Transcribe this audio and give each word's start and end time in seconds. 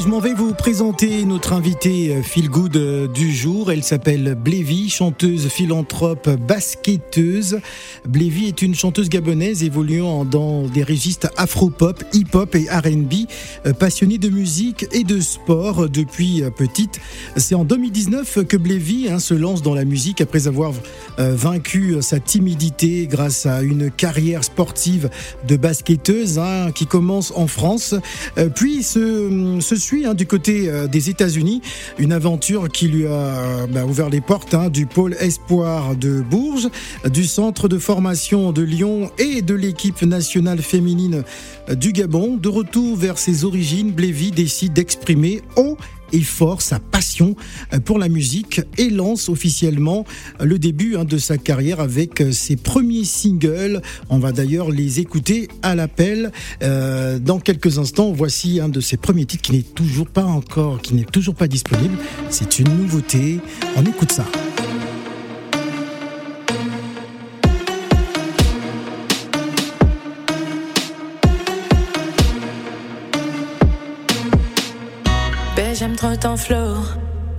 Je 0.00 0.06
m'en 0.06 0.20
vais 0.20 0.34
vous 0.34 0.54
présenter 0.54 1.24
notre 1.24 1.54
invitée 1.54 2.14
euh, 2.14 2.22
feel 2.22 2.48
good 2.48 2.76
euh, 2.76 3.08
du 3.08 3.34
jour. 3.34 3.72
Elle 3.72 3.82
s'appelle 3.82 4.36
Blévy, 4.36 4.88
chanteuse, 4.90 5.48
philanthrope, 5.48 6.28
basketteuse. 6.46 7.58
Blévy 8.06 8.46
est 8.46 8.62
une 8.62 8.76
chanteuse 8.76 9.08
gabonaise 9.08 9.64
évoluant 9.64 10.24
dans 10.24 10.68
des 10.68 10.84
registres 10.84 11.30
afro-pop, 11.36 12.04
hip-hop 12.12 12.54
et 12.54 12.68
R&B, 12.70 13.26
euh, 13.66 13.72
passionnée 13.72 14.18
de 14.18 14.28
musique 14.28 14.86
et 14.92 15.02
de 15.02 15.20
sport 15.20 15.88
depuis 15.88 16.44
petite. 16.56 17.00
C'est 17.36 17.56
en 17.56 17.64
2019 17.64 18.44
que 18.46 18.56
Blévy 18.56 19.08
hein, 19.08 19.18
se 19.18 19.34
lance 19.34 19.62
dans 19.62 19.74
la 19.74 19.84
musique 19.84 20.20
après 20.20 20.46
avoir 20.46 20.72
vaincu 21.18 21.96
sa 22.00 22.20
timidité 22.20 23.08
grâce 23.10 23.46
à 23.46 23.62
une 23.62 23.90
carrière 23.90 24.44
sportive 24.44 25.10
de 25.48 25.56
basketteuse 25.56 26.38
hein, 26.38 26.70
qui 26.72 26.86
commence 26.86 27.32
en 27.34 27.48
France. 27.48 27.94
Puis 28.54 28.84
ce 28.84 29.58
se 29.60 29.87
hein, 29.92 30.14
du 30.14 30.26
côté 30.26 30.68
euh, 30.68 30.86
des 30.86 31.10
États-Unis. 31.10 31.62
Une 31.98 32.12
aventure 32.12 32.68
qui 32.68 32.88
lui 32.88 33.06
a 33.06 33.10
euh, 33.10 33.66
bah, 33.66 33.84
ouvert 33.84 34.10
les 34.10 34.20
portes 34.20 34.54
hein, 34.54 34.68
du 34.68 34.86
pôle 34.86 35.14
espoir 35.20 35.96
de 35.96 36.20
Bourges, 36.20 36.68
du 37.10 37.24
centre 37.24 37.68
de 37.68 37.78
formation 37.78 38.52
de 38.52 38.62
Lyon 38.62 39.10
et 39.18 39.42
de 39.42 39.54
l'équipe 39.54 40.02
nationale 40.02 40.60
féminine 40.60 41.24
du 41.70 41.92
Gabon. 41.92 42.36
De 42.36 42.48
retour 42.48 42.96
vers 42.96 43.18
ses 43.18 43.44
origines, 43.44 43.92
Blévy 43.92 44.30
décide 44.30 44.72
d'exprimer 44.72 45.42
haut 45.56 45.76
fort 46.22 46.62
sa 46.62 46.78
passion 46.78 47.36
euh, 47.72 47.80
pour 47.80 47.98
la 47.98 48.08
musique 48.08 48.60
et 48.76 48.90
lance 48.90 49.28
officiellement 49.28 50.04
le 50.40 50.58
début 50.58 50.96
hein, 50.96 51.04
de 51.04 51.18
sa 51.18 51.38
carrière 51.38 51.80
avec 51.80 52.20
euh, 52.20 52.32
ses 52.32 52.56
premiers 52.56 53.04
singles. 53.04 53.82
On 54.10 54.18
va 54.18 54.32
d'ailleurs 54.32 54.70
les 54.70 55.00
écouter 55.00 55.48
à 55.62 55.74
l'appel 55.74 56.32
euh, 56.62 57.18
dans 57.18 57.38
quelques 57.38 57.78
instants. 57.78 58.12
Voici 58.12 58.60
un 58.60 58.68
de 58.68 58.80
ses 58.80 58.96
premiers 58.96 59.26
titres 59.26 59.42
qui 59.42 59.52
n'est 59.52 59.62
toujours 59.62 60.08
pas 60.08 60.24
encore, 60.24 60.80
qui 60.80 60.94
n'est 60.94 61.04
toujours 61.04 61.34
pas 61.34 61.48
disponible. 61.48 61.96
C'est 62.30 62.58
une 62.58 62.68
nouveauté. 62.76 63.40
On 63.76 63.84
écoute 63.84 64.12
ça. 64.12 64.24
J'aime 75.78 75.94
trop 75.94 76.16
ton 76.16 76.36
flow. 76.36 76.74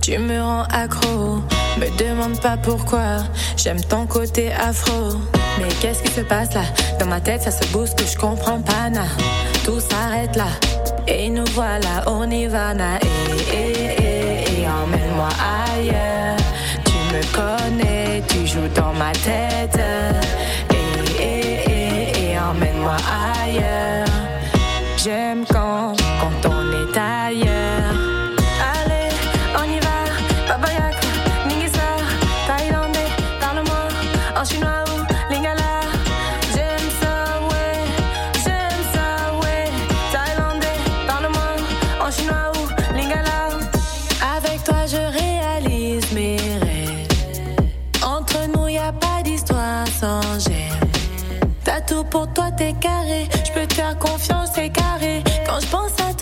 Tu 0.00 0.16
me 0.16 0.40
rends 0.40 0.64
accro. 0.72 1.40
Me 1.78 1.88
demande 1.98 2.40
pas 2.40 2.56
pourquoi. 2.56 3.18
J'aime 3.56 3.80
ton 3.82 4.06
côté 4.06 4.50
afro. 4.52 5.18
Mais 5.58 5.68
qu'est-ce 5.80 6.02
qui 6.02 6.10
se 6.10 6.22
passe 6.22 6.54
là? 6.54 6.62
Dans 6.98 7.06
ma 7.06 7.20
tête, 7.20 7.42
ça 7.42 7.50
se 7.50 7.66
bouge 7.70 7.94
que 7.94 8.04
je 8.06 8.16
comprends 8.16 8.62
pas. 8.62 8.88
Na. 8.88 9.04
Tout 9.64 9.80
s'arrête 9.80 10.36
là. 10.36 10.48
Et 11.06 11.28
nous 11.28 11.44
voilà, 11.52 12.02
on 12.06 12.30
y 12.30 12.46
va. 12.46 12.72
Na. 12.72 12.96
Et, 12.96 13.56
et, 13.56 14.62
et, 14.62 14.66
emmène-moi 14.66 15.28
ailleurs. 15.74 16.36
Tu 16.86 16.96
me 17.14 17.22
connais, 17.36 18.22
tu 18.26 18.46
joues 18.46 18.72
dans 18.74 18.94
ma 18.94 19.12
tête. 19.12 19.78
Et, 20.70 21.22
et, 21.22 21.72
et, 21.72 22.32
et 22.32 22.38
emmène-moi 22.38 22.96
ailleurs. 23.42 24.06
J'aime 24.96 25.44
quand 25.50 25.59
pour 52.04 52.32
toi 52.32 52.50
t'es 52.56 52.72
carré. 52.74 53.28
Je 53.44 53.52
peux 53.52 53.66
te 53.66 53.74
faire 53.74 53.98
confiance, 53.98 54.52
t'es 54.52 54.70
carré. 54.70 55.22
Quand 55.46 55.60
je 55.60 55.66
pense 55.66 55.92
à 56.00 56.14
toi, 56.14 56.19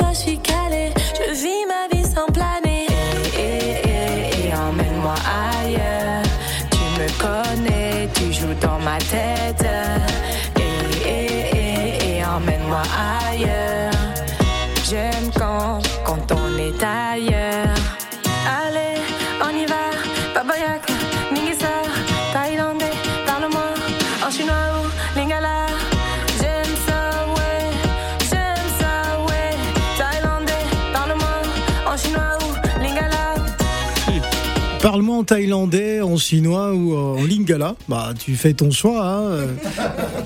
thaïlandais, 35.28 36.00
en 36.00 36.16
chinois 36.16 36.72
ou 36.72 36.97
en 36.97 37.22
lingala. 37.22 37.77
Bah, 37.87 38.15
tu 38.19 38.34
fais 38.34 38.55
ton 38.55 38.71
choix. 38.71 39.06
Hein. 39.06 39.47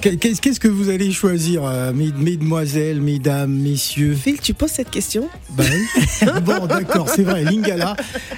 Qu'est-ce 0.00 0.60
que 0.60 0.68
vous 0.68 0.90
allez 0.90 1.10
choisir, 1.10 1.64
euh, 1.64 1.92
mesdemoiselles, 1.92 3.00
mesdames, 3.00 3.52
messieurs? 3.52 4.14
Phil, 4.14 4.40
tu 4.40 4.54
poses 4.54 4.70
cette 4.70 4.90
question? 4.90 5.28
Bah 5.50 5.64
Bon, 6.44 6.66
d'accord, 6.66 7.08
c'est 7.08 7.24
vrai. 7.24 7.42
Lingala. 7.42 7.96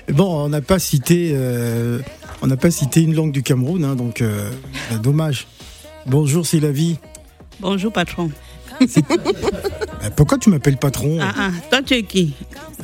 Bon, 0.08 0.46
on 0.46 0.48
n'a 0.48 0.62
pas 0.62 0.78
cité, 0.78 1.32
euh, 1.34 1.98
on 2.40 2.46
n'a 2.46 2.56
pas 2.56 2.70
cité 2.70 3.02
une 3.02 3.14
langue 3.14 3.32
du 3.32 3.42
Cameroun, 3.42 3.84
hein, 3.84 3.94
donc 3.94 4.22
euh, 4.22 4.48
bah, 4.90 4.96
dommage. 4.96 5.46
Bonjour, 6.06 6.46
c'est 6.46 6.60
la 6.60 6.72
vie. 6.72 6.96
Bonjour, 7.60 7.92
patron. 7.92 8.30
Bah, 8.80 10.10
pourquoi 10.16 10.38
tu 10.38 10.50
m'appelles 10.50 10.76
patron 10.76 11.18
Ah, 11.20 11.32
ah, 11.36 11.50
toi 11.70 11.82
tu 11.82 11.94
es 11.94 12.02
qui 12.02 12.32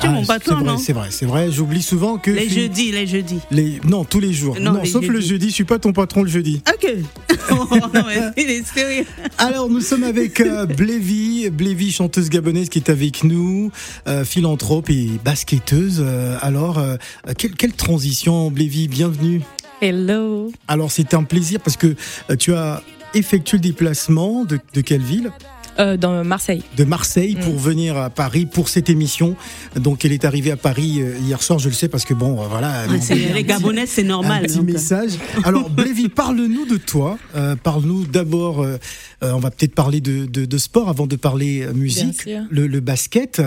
Tu 0.01 0.07
es 0.07 0.11
mon 0.11 0.23
Ah, 0.23 0.27
patron, 0.27 0.57
c'est 0.57 0.63
vrai, 0.63 0.65
non 0.65 0.79
C'est 0.79 0.93
vrai, 0.93 1.09
c'est 1.11 1.27
vrai. 1.27 1.51
J'oublie 1.51 1.83
souvent 1.83 2.19
que. 2.19 2.31
Les 2.31 2.49
jeudis, 2.49 2.93
les 2.93 3.07
jeudis. 3.07 3.41
Les... 3.51 3.81
Non, 3.85 4.05
tous 4.05 4.21
les 4.21 4.33
jours. 4.33 4.57
Non, 4.59 4.73
Non, 4.73 4.83
les 4.83 4.89
sauf 4.89 5.07
le 5.07 5.21
jeudi. 5.21 5.49
Je 5.51 5.55
suis 5.55 5.65
pas 5.65 5.79
ton 5.79 5.93
patron 5.93 6.23
le 6.23 6.29
jeudi. 6.31 6.63
Ok. 6.69 6.93
Oh, 7.53 7.67
non, 7.93 8.05
il 8.37 8.49
est 8.49 8.65
sérieux. 8.65 9.05
Alors, 9.39 9.69
nous 9.69 9.81
sommes 9.81 10.05
avec 10.05 10.41
euh, 10.41 10.67
Blévy, 10.67 11.51
Blévy, 11.51 11.91
chanteuse 11.91 12.31
gabonaise 12.31 12.69
qui 12.69 12.79
est 12.79 12.91
avec 12.91 13.25
nous, 13.25 13.73
euh, 14.07 14.25
philanthrope 14.25 14.89
et 14.89 15.09
basketteuse. 15.25 16.01
Euh, 16.01 16.39
alors, 16.43 16.79
euh, 16.79 16.97
quelle, 17.37 17.57
quelle 17.57 17.73
transition, 17.73 18.53
Blévy, 18.53 18.87
bienvenue. 18.87 19.41
Hello. 19.83 20.53
Alors, 20.69 20.93
c'est 20.93 21.13
un 21.15 21.25
plaisir 21.25 21.59
parce 21.59 21.77
que 21.77 21.97
euh, 22.31 22.37
tu 22.37 22.55
as 22.55 22.85
effectué 23.15 23.57
le 23.57 23.63
déplacement 23.63 24.45
de, 24.45 24.61
de 24.75 24.81
quelle 24.81 25.03
ville? 25.03 25.33
Euh, 25.81 25.97
dans 25.97 26.23
Marseille. 26.25 26.63
de 26.77 26.85
Marseille 26.85 27.37
pour 27.43 27.57
venir 27.57 27.97
à 27.97 28.11
Paris 28.11 28.45
pour 28.45 28.69
cette 28.69 28.91
émission. 28.91 29.35
Donc, 29.77 30.05
elle 30.05 30.13
est 30.13 30.25
arrivée 30.27 30.51
à 30.51 30.57
Paris 30.57 31.01
euh, 31.01 31.17
hier 31.19 31.43
soir, 31.43 31.59
je 31.59 31.69
le 31.71 31.75
sais, 31.75 31.89
parce 31.89 32.05
que 32.05 32.13
bon, 32.13 32.35
voilà. 32.35 32.85
Ah, 32.87 32.93
c'est- 33.01 33.15
les 33.15 33.45
Gabonais, 33.45 33.87
c'est 33.87 34.03
normal. 34.03 34.43
un 34.45 34.47
petit 34.47 34.57
donc, 34.59 34.69
euh. 34.69 34.73
message. 34.75 35.13
Alors, 35.45 35.71
Blévy, 35.79 36.09
parle-nous 36.11 36.67
de 36.67 36.77
toi. 36.77 37.19
Euh, 37.35 37.57
parle-nous 37.57 38.05
d'abord, 38.05 38.61
euh, 38.63 38.77
on 39.23 39.39
va 39.39 39.51
peut-être 39.51 39.75
parler 39.75 40.01
de, 40.03 40.27
de- 40.27 40.45
de 40.45 40.59
sport 40.59 40.89
avant 40.91 41.07
de 41.07 41.17
parler 41.17 41.67
musique. 41.75 42.29
Le, 42.51 42.67
le 42.67 42.81
basket. 42.81 43.41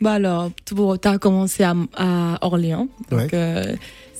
Bah 0.00 0.12
alors, 0.12 0.50
tout 0.64 0.96
tu 1.00 1.08
as 1.08 1.18
commencé 1.18 1.62
à, 1.62 1.74
à 1.96 2.38
Orléans. 2.42 2.88
Donc, 3.10 3.32
Ouais. 3.32 3.76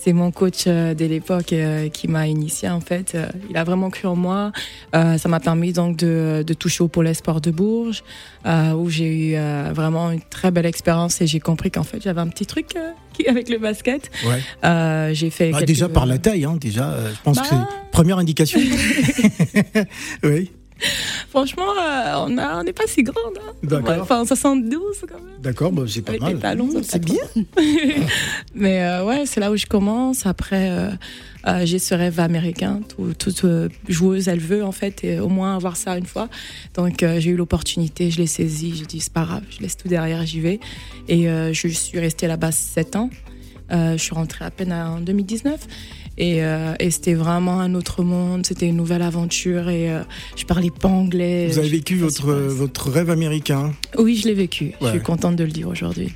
C'est 0.07 0.13
mon 0.13 0.31
coach 0.31 0.63
euh, 0.67 0.93
de 0.93 1.03
l'époque 1.03 1.51
euh, 1.51 1.89
qui 1.89 2.07
m'a 2.07 2.27
initié 2.27 2.69
en 2.69 2.79
fait. 2.79 3.11
Euh, 3.13 3.25
il 3.49 3.57
a 3.57 3.65
vraiment 3.65 3.89
cru 3.89 4.07
en 4.07 4.15
moi. 4.15 4.53
Ça 4.93 5.27
m'a 5.27 5.41
permis 5.41 5.73
donc 5.73 5.97
de, 5.97 6.45
de 6.47 6.53
toucher 6.53 6.81
au 6.81 6.87
pôle 6.87 7.13
sport 7.13 7.41
de 7.41 7.51
Bourges, 7.51 8.03
où 8.45 8.89
j'ai 8.89 9.33
eu 9.33 9.35
vraiment 9.73 10.11
une 10.11 10.21
très 10.21 10.49
belle 10.49 10.65
expérience 10.65 11.19
et 11.21 11.27
j'ai 11.27 11.39
compris 11.41 11.71
qu'en 11.71 11.83
fait 11.83 12.01
j'avais 12.01 12.21
un 12.21 12.27
petit 12.27 12.45
truc 12.45 12.67
avec 13.27 13.49
le 13.49 13.57
basket. 13.57 14.09
Ouais. 14.25 14.39
Euh, 14.63 15.13
j'ai 15.13 15.29
fait 15.29 15.51
Bah, 15.51 15.57
quelques- 15.59 15.67
déjà 15.67 15.89
par 15.89 16.05
la 16.05 16.17
taille, 16.17 16.45
hein, 16.45 16.55
déjà, 16.59 16.89
euh, 16.89 17.11
je 17.13 17.21
pense 17.23 17.39
que 17.41 17.49
Bah. 17.49 17.67
c'est 17.69 17.91
première 17.91 18.17
indication. 18.17 18.59
oui, 20.23 20.51
Franchement, 21.37 21.69
euh, 21.79 22.25
on 22.59 22.63
n'est 22.63 22.73
pas 22.73 22.87
si 22.87 23.03
grande. 23.03 23.37
Hein. 23.37 23.53
D'accord. 23.61 23.97
Enfin, 24.01 24.25
72 24.25 24.81
quand 25.07 25.15
même. 25.15 25.39
d'accord, 25.39 25.71
bah, 25.71 25.83
c'est 25.87 26.01
pas 26.01 26.13
Avec 26.13 26.21
mal. 26.23 26.33
les 26.33 26.39
talons, 26.39 26.65
Mmh, 26.67 26.83
c'est 26.83 27.03
bien. 27.03 27.15
Mais 28.55 28.81
euh, 28.83 29.05
ouais, 29.05 29.25
c'est 29.25 29.39
là 29.39 29.51
où 29.51 29.55
je 29.55 29.65
commence. 29.67 30.25
Après, 30.25 30.69
euh, 30.71 30.89
euh, 31.47 31.61
j'ai 31.65 31.79
ce 31.79 31.93
rêve 31.93 32.19
américain. 32.19 32.81
Tout- 32.89 33.13
toute 33.13 33.43
euh, 33.45 33.69
joueuse, 33.87 34.27
elle 34.27 34.39
veut 34.39 34.63
en 34.63 34.71
fait, 34.71 35.03
et 35.03 35.19
au 35.19 35.29
moins 35.29 35.55
avoir 35.55 35.77
ça 35.77 35.97
une 35.97 36.05
fois. 36.07 36.27
Donc 36.73 37.03
euh, 37.03 37.19
j'ai 37.19 37.29
eu 37.31 37.35
l'opportunité, 37.35 38.09
je 38.09 38.17
l'ai 38.17 38.27
saisi. 38.27 38.75
J'ai 38.75 38.85
dit 38.85 38.99
c'est 38.99 39.13
pas 39.13 39.23
grave, 39.25 39.43
je 39.49 39.59
laisse 39.61 39.77
tout 39.77 39.87
derrière, 39.87 40.25
j'y 40.25 40.39
vais. 40.39 40.59
Et 41.07 41.29
euh, 41.29 41.53
je 41.53 41.67
suis 41.67 41.99
restée 41.99 42.27
là-bas 42.27 42.51
sept 42.51 42.95
ans. 42.95 43.09
Euh, 43.71 43.93
je 43.97 44.01
suis 44.03 44.15
rentrée 44.15 44.45
à 44.45 44.49
peine 44.51 44.71
en 44.73 44.99
2019. 45.01 45.59
Et, 46.17 46.43
euh, 46.43 46.73
et 46.79 46.89
c'était 46.89 47.13
vraiment 47.13 47.59
un 47.59 47.75
autre 47.75 48.03
monde, 48.03 48.45
c'était 48.45 48.67
une 48.67 48.77
nouvelle 48.77 49.03
aventure 49.03 49.69
et 49.69 49.91
euh, 49.91 50.01
je 50.35 50.45
parlais 50.45 50.71
pas 50.71 50.87
anglais. 50.87 51.47
Vous 51.47 51.59
avez 51.59 51.69
vécu 51.69 51.95
votre, 51.95 52.31
votre 52.31 52.89
rêve 52.89 53.11
américain. 53.11 53.73
Oui, 53.97 54.15
je 54.15 54.27
l'ai 54.27 54.33
vécu. 54.33 54.73
Je 54.81 54.87
suis 54.87 55.01
contente 55.01 55.35
de 55.35 55.43
le 55.43 55.51
dire 55.51 55.67
aujourd'hui. 55.67 56.13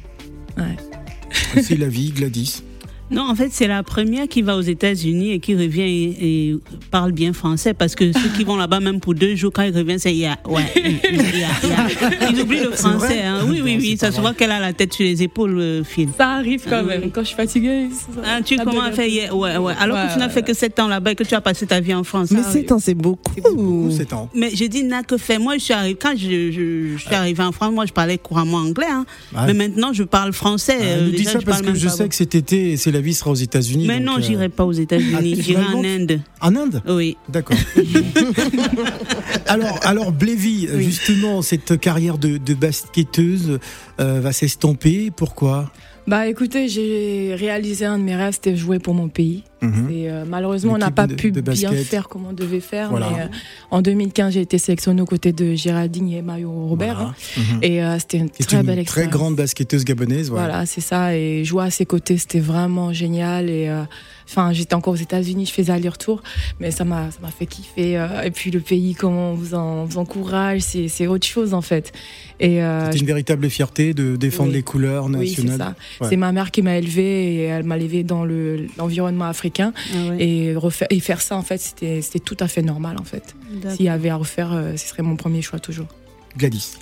Ouais. 0.58 1.62
C'est 1.62 1.78
la 1.78 1.88
vie, 1.88 2.12
Gladys. 2.12 2.64
Non, 3.12 3.24
en 3.30 3.36
fait, 3.36 3.50
c'est 3.52 3.68
la 3.68 3.84
première 3.84 4.28
qui 4.28 4.42
va 4.42 4.56
aux 4.58 4.62
États-Unis 4.62 5.32
et 5.34 5.40
qui 5.40 5.56
revient 5.56 5.82
et, 5.82 6.50
et 6.52 6.56
parle 6.92 7.12
bien 7.12 7.34
français 7.34 7.74
parce 7.74 7.94
que 7.96 8.12
ceux 8.14 8.30
qui 8.38 8.44
vont 8.44 8.56
là-bas, 8.56 8.80
même 8.80 9.00
pour 9.00 9.14
deux 9.14 9.36
jours, 9.36 9.52
quand 9.54 9.64
ils 9.64 9.76
reviennent, 9.76 10.00
c'est 10.00 10.14
yeah, 10.16 10.38
ouais, 10.48 10.64
yeah, 10.76 11.50
yeah. 11.64 12.30
Ils 12.32 12.42
oublient 12.42 12.60
le 12.60 12.72
C'est 12.72 12.78
français. 12.78 13.22
Hein. 13.24 13.40
Oui, 13.48 13.62
oui, 13.64 13.78
oui. 13.80 13.98
c'est 14.00 14.06
Ça 14.08 14.12
se 14.12 14.22
voit 14.22 14.34
qu'elle 14.34 14.52
a 14.52 14.60
la 14.60 14.74
tête 14.74 14.94
sur 14.94 15.04
les 15.04 15.22
épaules, 15.24 15.52
le 15.52 15.84
film. 15.84 16.12
Ça 16.18 16.30
arrive 16.36 16.64
quand 16.64 16.78
Ah, 16.80 16.84
même. 16.84 17.02
oui. 17.06 17.12
Quand 17.14 17.22
je 17.22 17.28
suis 17.28 17.36
fatiguée. 17.36 17.88
ça- 17.92 18.22
Ah, 18.26 18.40
tu 18.44 18.56
ça 18.56 18.64
comment 18.64 18.82
bug 18.82 18.90
à 18.90 18.94
faire 18.94 19.06
yeah, 19.08 19.36
ouais, 19.36 19.58
ouais. 19.58 19.74
Alors 19.80 19.98
que 20.08 20.14
tu 20.14 20.20
n'as 20.20 20.30
fait 20.30 20.44
que 20.44 20.54
7 20.54 20.80
ans 20.80 20.88
là-bas 20.88 21.12
et 21.12 21.16
que 21.16 21.24
tu 21.24 21.36
as 21.36 21.42
passé 21.42 21.66
ta 21.68 21.80
vie 21.82 21.94
en 21.94 22.04
France. 22.04 22.32
Mais 22.32 22.40
Ah, 22.46 22.52
7 22.52 22.72
ans, 22.72 22.80
c'est 22.80 22.94
beaucoup. 22.94 23.36
Beaucoup, 23.42 23.92
sept 23.92 24.14
ans. 24.14 24.30
Mais 24.34 24.52
j'ai 24.54 24.70
dit 24.70 24.84
n'a 24.84 25.04
que 25.04 25.18
fait. 25.18 25.38
Moi, 25.38 25.56
je 25.58 25.64
suis 25.64 25.74
arrivée, 25.74 25.98
quand 26.02 26.14
je, 26.16 26.52
je, 26.52 26.94
je 26.98 27.02
suis 27.06 27.14
arrivée 27.16 27.44
en 27.44 27.52
France, 27.52 27.74
moi, 27.74 27.86
je 27.86 27.94
parlais 27.94 28.18
couramment 28.18 28.58
anglais. 28.58 28.86
Hein. 28.90 29.06
Ouais. 29.36 29.42
Mais 29.48 29.54
maintenant, 29.54 29.92
je 29.94 30.04
parle 30.04 30.32
français. 30.34 30.78
Ah, 30.80 30.84
Euh, 30.84 31.06
dit 31.12 31.18
déjà, 31.18 31.32
ça 31.34 31.40
je 31.40 31.46
parce 31.46 31.62
que 31.62 31.74
je 31.76 31.88
sais 31.90 32.08
que 32.08 32.16
cet 32.16 32.36
été, 32.36 32.78
c'est 32.78 32.92
la 32.92 33.01
sera 33.14 33.32
aux 33.32 33.36
États-Unis. 33.36 33.86
Mais 33.88 34.00
non, 34.00 34.18
euh, 34.18 34.22
j'irai 34.22 34.50
pas 34.50 34.66
aux 34.66 34.78
Ah, 34.78 34.82
États-Unis. 34.82 35.34
tu 35.36 35.42
j'irai 35.44 35.64
en 35.66 35.84
Inde. 35.84 36.22
En 36.42 36.56
Inde 36.56 36.82
Oui. 36.88 37.18
D'accord. 37.30 37.58
alors, 39.48 39.80
alors 39.84 40.12
Blévy, 40.12 40.68
justement, 40.80 41.42
cette 41.42 41.80
carrière 41.80 42.18
de, 42.18 42.38
de 42.38 42.54
basketteuse 42.54 43.60
euh, 44.00 44.20
va 44.22 44.32
s'estomper. 44.32 45.12
Pourquoi? 45.16 45.72
Bah 46.12 46.28
écoutez, 46.28 46.68
j'ai 46.68 47.34
réalisé 47.40 47.86
un 47.86 47.98
de 47.98 48.04
mes 48.04 48.18
rêves, 48.18 48.34
c'était 48.34 48.58
jouer 48.58 48.80
pour 48.80 48.94
mon 48.94 49.08
pays. 49.08 49.46
Mhm. 49.62 49.90
Et 49.90 50.10
euh, 50.10 50.26
malheureusement, 50.28 50.74
on 50.74 50.78
n'a 50.78 50.92
pas 50.92 51.08
de- 51.08 51.16
pu 51.16 51.32
de 51.32 51.40
bien 51.40 51.72
faire 51.72 52.10
comme 52.10 52.26
on 52.26 52.34
devait 52.34 52.60
faire. 52.60 52.90
Voilà. 52.90 53.10
Mais, 53.16 53.22
euh, 53.22 53.28
en 53.70 53.82
2015, 53.82 54.34
j'ai 54.34 54.42
été 54.42 54.58
sélectionnée 54.58 55.02
aux 55.02 55.06
côtés 55.06 55.32
de 55.32 55.54
Géraldine 55.56 56.12
et 56.12 56.22
Mario 56.22 56.52
Robert. 56.52 56.96
Voilà. 56.96 57.10
hein. 57.12 57.42
Mhm. 57.54 57.60
Et 57.64 57.82
euh, 57.82 57.98
c'était 57.98 58.18
une 58.18 58.30
très 58.30 58.58
une 58.58 58.64
belle 58.64 58.76
très 58.76 58.82
expérience. 58.82 59.12
grande 59.14 59.36
basketteuse 59.38 59.86
gabonaise. 59.86 60.30
voilà. 60.30 60.48
Voilà, 60.48 60.66
c'est 60.66 60.82
ça. 60.82 61.16
Et 61.16 61.46
jouer 61.46 61.64
à 61.64 61.70
ses 61.72 61.86
côtés, 61.86 62.18
c'était 62.18 62.42
vraiment 62.42 62.92
génial. 62.92 63.50
Et 63.50 63.70
enfin, 64.32 64.54
j'étais 64.54 64.74
encore 64.76 64.94
aux 64.94 64.98
États-Unis, 64.98 65.46
je 65.46 65.52
faisais 65.54 65.72
aller-retour, 65.72 66.24
mais 66.60 66.72
ça 66.72 66.84
m'a, 66.86 67.12
ça 67.12 67.20
m'a 67.22 67.30
fait 67.32 67.46
kiffer. 67.46 67.98
euh, 67.98 68.22
et 68.24 68.32
puis 68.32 68.50
le 68.50 68.60
pays, 68.62 68.96
comment 68.96 69.32
on 69.32 69.36
vous, 69.36 69.54
en, 69.54 69.86
vous 69.86 69.98
encourage, 69.98 70.62
c'est, 70.62 70.88
c'est 70.88 71.06
autre 71.08 71.28
chose 71.28 71.54
en 71.54 71.62
fait. 71.62 71.92
Et 72.40 72.64
euh, 72.64 72.86
C'était 72.86 73.00
une 73.00 73.06
véritable 73.06 73.50
fierté 73.50 73.94
de 73.94 74.16
défendre 74.16 74.50
Oui. 74.50 74.56
les 74.56 74.64
couleurs 74.64 75.06
oui, 75.06 75.34
c'est 75.36 75.44
nationales. 75.44 75.76
ça. 76.00 76.04
Ouais. 76.04 76.10
C'est 76.10 76.18
ma 76.18 76.32
mère 76.32 76.50
qui 76.52 76.62
m'a 76.62 76.78
élevée 76.78 77.36
et 77.36 77.44
elle 77.44 77.64
m'a 77.64 77.78
élevée 77.78 78.04
dans 78.04 78.24
le, 78.24 78.66
l'environnement 78.78 79.26
africain. 79.26 79.74
Ah 79.94 80.10
ouais. 80.10 80.24
Et, 80.24 80.56
refaire, 80.56 80.88
et 80.90 81.00
faire 81.00 81.22
ça, 81.22 81.36
en 81.38 81.44
fait, 81.44 81.58
c'était, 81.60 82.02
c'était 82.02 82.20
tout 82.20 82.38
à 82.40 82.48
fait 82.48 82.62
normal 82.64 82.96
en 83.00 83.04
fait. 83.04 83.36
D'accord. 83.52 83.76
S'il 83.78 83.86
y 83.86 83.90
avait 83.90 84.10
à 84.10 84.16
refaire, 84.16 84.54
euh, 84.54 84.76
ce 84.78 84.88
serait 84.88 85.04
mon 85.04 85.16
premier 85.18 85.42
choix 85.42 85.60
toujours. 85.60 85.88
Gladys. 86.38 86.78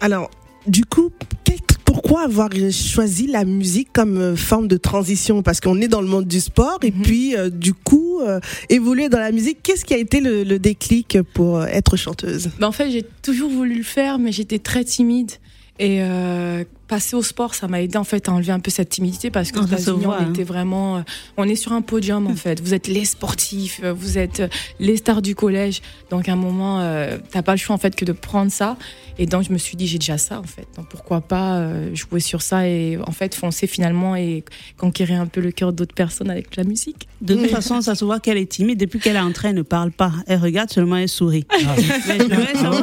Alors, 0.00 0.30
du 0.66 0.84
coup, 0.84 1.10
quel- 1.44 1.56
pourquoi 1.94 2.22
avoir 2.22 2.50
choisi 2.72 3.28
la 3.28 3.44
musique 3.44 3.88
comme 3.92 4.18
euh, 4.18 4.34
forme 4.36 4.66
de 4.66 4.76
transition? 4.76 5.42
Parce 5.42 5.60
qu'on 5.60 5.80
est 5.80 5.86
dans 5.86 6.00
le 6.00 6.08
monde 6.08 6.26
du 6.26 6.40
sport 6.40 6.78
et 6.82 6.90
Mhm. 6.90 7.02
puis, 7.02 7.36
euh, 7.36 7.50
du 7.50 7.72
coup, 7.72 8.20
euh, 8.20 8.40
évoluer 8.68 9.08
dans 9.08 9.20
la 9.20 9.30
musique. 9.30 9.58
Qu'est-ce 9.62 9.84
qui 9.84 9.94
a 9.94 9.98
été 9.98 10.18
le, 10.20 10.42
le 10.42 10.58
déclic 10.58 11.18
pour 11.34 11.62
être 11.62 11.96
chanteuse? 11.96 12.50
Ben, 12.58 12.66
en 12.66 12.72
fait, 12.72 12.90
j'ai 12.90 13.04
toujours 13.22 13.48
voulu 13.48 13.76
le 13.76 13.84
faire, 13.84 14.18
mais 14.18 14.32
j'étais 14.32 14.58
très 14.58 14.82
timide. 14.84 15.30
Et 15.78 15.98
euh, 16.02 16.64
passer 16.88 17.16
au 17.16 17.22
sport, 17.22 17.54
ça 17.54 17.66
m'a 17.68 17.80
aidé 17.82 17.96
en 17.96 18.04
fait 18.04 18.28
à 18.28 18.32
enlever 18.32 18.52
un 18.52 18.60
peu 18.60 18.70
cette 18.70 18.90
timidité 18.90 19.30
parce 19.30 19.50
que 19.52 19.58
Ah, 19.60 19.64
États-Unis, 19.66 20.06
on 20.06 20.30
était 20.30 20.44
vraiment, 20.44 20.98
euh, 20.98 21.00
on 21.36 21.48
est 21.48 21.54
sur 21.56 21.72
un 21.72 21.82
podium 21.82 22.26
en 22.26 22.34
fait. 22.36 22.60
Vous 22.60 22.74
êtes 22.74 22.88
les 22.88 23.04
sportifs, 23.04 23.80
euh, 23.82 23.92
vous 23.92 24.18
êtes 24.18 24.40
euh, 24.40 24.48
les 24.80 24.96
stars 24.96 25.22
du 25.22 25.34
collège. 25.34 25.80
Donc 26.10 26.28
à 26.28 26.32
un 26.32 26.36
moment, 26.36 26.80
euh, 26.80 27.16
t'as 27.30 27.42
pas 27.42 27.52
le 27.52 27.58
choix 27.58 27.74
en 27.74 27.78
fait 27.78 27.94
que 27.96 28.04
de 28.04 28.12
prendre 28.12 28.50
ça. 28.52 28.76
Et 29.18 29.26
donc 29.26 29.44
je 29.46 29.52
me 29.52 29.58
suis 29.58 29.76
dit 29.76 29.86
j'ai 29.86 29.98
déjà 29.98 30.18
ça 30.18 30.40
en 30.40 30.44
fait. 30.44 30.66
Donc 30.76 30.88
pourquoi 30.88 31.20
pas 31.20 31.58
euh, 31.58 31.94
jouer 31.94 32.20
sur 32.20 32.42
ça 32.42 32.66
et 32.68 32.98
en 33.06 33.12
fait 33.12 33.34
foncer 33.34 33.66
finalement 33.68 34.16
et 34.16 34.44
conquérir 34.76 35.20
un 35.20 35.26
peu 35.26 35.40
le 35.40 35.52
cœur 35.52 35.72
d'autres 35.72 35.94
personnes 35.94 36.30
avec 36.30 36.56
la 36.56 36.64
musique. 36.64 37.08
De 37.22 37.34
toute 37.34 37.48
façon, 37.50 37.80
ça 37.80 37.94
se 37.94 38.04
voit 38.04 38.20
qu'elle 38.20 38.36
est 38.38 38.50
timide. 38.50 38.78
Depuis 38.78 38.98
qu'elle 38.98 39.16
est 39.16 39.20
entrée, 39.20 39.48
elle 39.48 39.54
ne 39.54 39.62
parle 39.62 39.92
pas. 39.92 40.12
Elle 40.26 40.40
regarde 40.40 40.70
seulement, 40.70 40.96
elle 40.96 41.08
sourit. 41.08 41.46
Mais 41.52 42.18
je 42.18 42.24
devrais 42.24 42.54
savoir- 42.54 42.82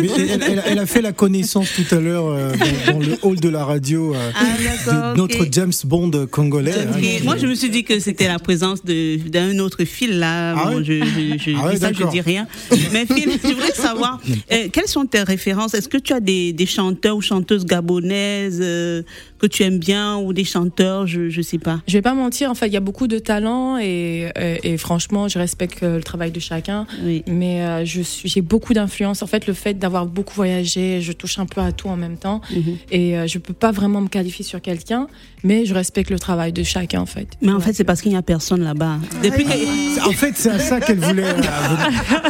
Mais 0.00 0.08
elle, 0.18 0.42
elle- 0.42 0.62
elle 0.66 0.78
a 0.78 0.86
fait 0.86 1.00
la 1.02 1.12
connaissance 1.12 1.72
tout 1.74 1.94
à 1.94 1.98
l'heure 1.98 2.26
euh, 2.26 2.52
dans, 2.86 2.92
dans 2.92 2.98
le 3.00 3.18
hall 3.22 3.39
de 3.40 3.48
la 3.48 3.64
radio 3.64 4.14
euh, 4.14 4.30
Ah, 4.34 5.12
de 5.12 5.16
notre. 5.16 5.46
James 5.50 5.72
Bond 5.84 6.10
congolais. 6.30 6.72
hein, 6.72 7.00
qui- 7.00 7.22
Moi, 7.24 7.36
je 7.36 7.46
me 7.46 7.54
suis 7.54 7.70
dit 7.70 7.84
que 7.84 7.98
c'était 7.98 8.28
la 8.28 8.38
présence 8.38 8.84
de- 8.84 9.16
d'un 9.28 9.58
autre 9.58 9.84
fil 9.84 10.18
là. 10.18 10.54
Ah 10.56 10.64
Bon, 10.70 10.76
ouais 10.78 10.84
je, 10.84 10.92
je, 11.04 11.38
je 11.50 11.56
Ah 11.58 11.66
ouais, 11.66 11.76
ça, 11.76 11.92
je 11.92 12.04
dis 12.10 12.20
rien. 12.20 12.46
Mais 12.92 13.06
Phil, 13.06 13.30
je 13.42 13.48
voudrais 13.48 13.72
savoir 13.72 14.20
euh, 14.52 14.68
quelles 14.72 14.88
sont 14.88 15.06
tes 15.06 15.22
références? 15.22 15.74
Est-ce 15.74 15.88
que 15.88 15.96
tu 15.98 16.12
as 16.12 16.20
des, 16.20 16.52
des 16.52 16.66
chanteurs 16.66 17.16
ou 17.16 17.20
chanteuses 17.20 17.64
gabonaises 17.64 18.60
euh, 18.62 19.02
que 19.38 19.46
tu 19.46 19.62
aimes 19.62 19.78
bien 19.78 20.16
ou 20.18 20.32
des 20.32 20.44
chanteurs, 20.44 21.06
je 21.06 21.30
je 21.30 21.40
sais 21.42 21.58
pas. 21.58 21.80
Je 21.88 21.94
vais 21.94 22.02
pas 22.02 22.14
mentir, 22.14 22.50
en 22.50 22.54
fait, 22.54 22.66
il 22.66 22.72
y 22.74 22.76
a 22.76 22.80
beaucoup 22.80 23.06
de 23.06 23.18
talent 23.18 23.78
et, 23.78 24.28
et 24.62 24.76
franchement, 24.76 25.28
je 25.28 25.38
respecte 25.38 25.80
le 25.82 26.02
travail 26.02 26.30
de 26.30 26.40
chacun. 26.40 26.86
Oui. 27.04 27.22
Mais 27.26 27.62
euh, 27.62 27.84
je 27.86 28.02
suis, 28.02 28.28
j'ai 28.28 28.42
beaucoup 28.42 28.74
d'influence. 28.74 29.22
En 29.22 29.26
fait, 29.26 29.46
le 29.46 29.54
fait 29.54 29.74
d'avoir 29.74 30.04
beaucoup 30.06 30.34
voyagé, 30.34 31.00
je 31.00 31.12
touche 31.12 31.38
un 31.38 31.46
peu 31.46 31.60
à 31.62 31.72
tout 31.72 31.88
en 31.88 31.96
même 31.96 32.16
temps. 32.18 32.40
Mhm. 32.54 32.76
Et 32.90 33.16
euh, 33.16 33.26
je 33.30 33.38
peux 33.38 33.52
pas 33.54 33.70
vraiment 33.72 34.00
me 34.00 34.08
qualifier 34.08 34.44
sur 34.44 34.60
quelqu'un, 34.60 35.06
mais 35.44 35.64
je 35.64 35.72
respecte 35.74 36.10
le 36.10 36.18
travail 36.18 36.52
de 36.52 36.62
chacun, 36.62 37.00
en 37.00 37.06
fait. 37.06 37.28
Mais 37.40 37.52
en 37.52 37.60
fait, 37.60 37.72
c'est 37.72 37.84
parce 37.84 38.02
qu'il 38.02 38.10
n'y 38.12 38.18
a 38.18 38.22
personne 38.22 38.62
là-bas. 38.62 38.98
Depuis 39.22 39.44
que- 39.44 39.50
C'est- 39.50 40.00
En 40.02 40.12
fait, 40.12 40.32
c'est 40.36 40.50
à 40.50 40.58
ça 40.58 40.80
qu'elle 40.80 40.98
voulait. 40.98 41.24
euh, 41.24 41.40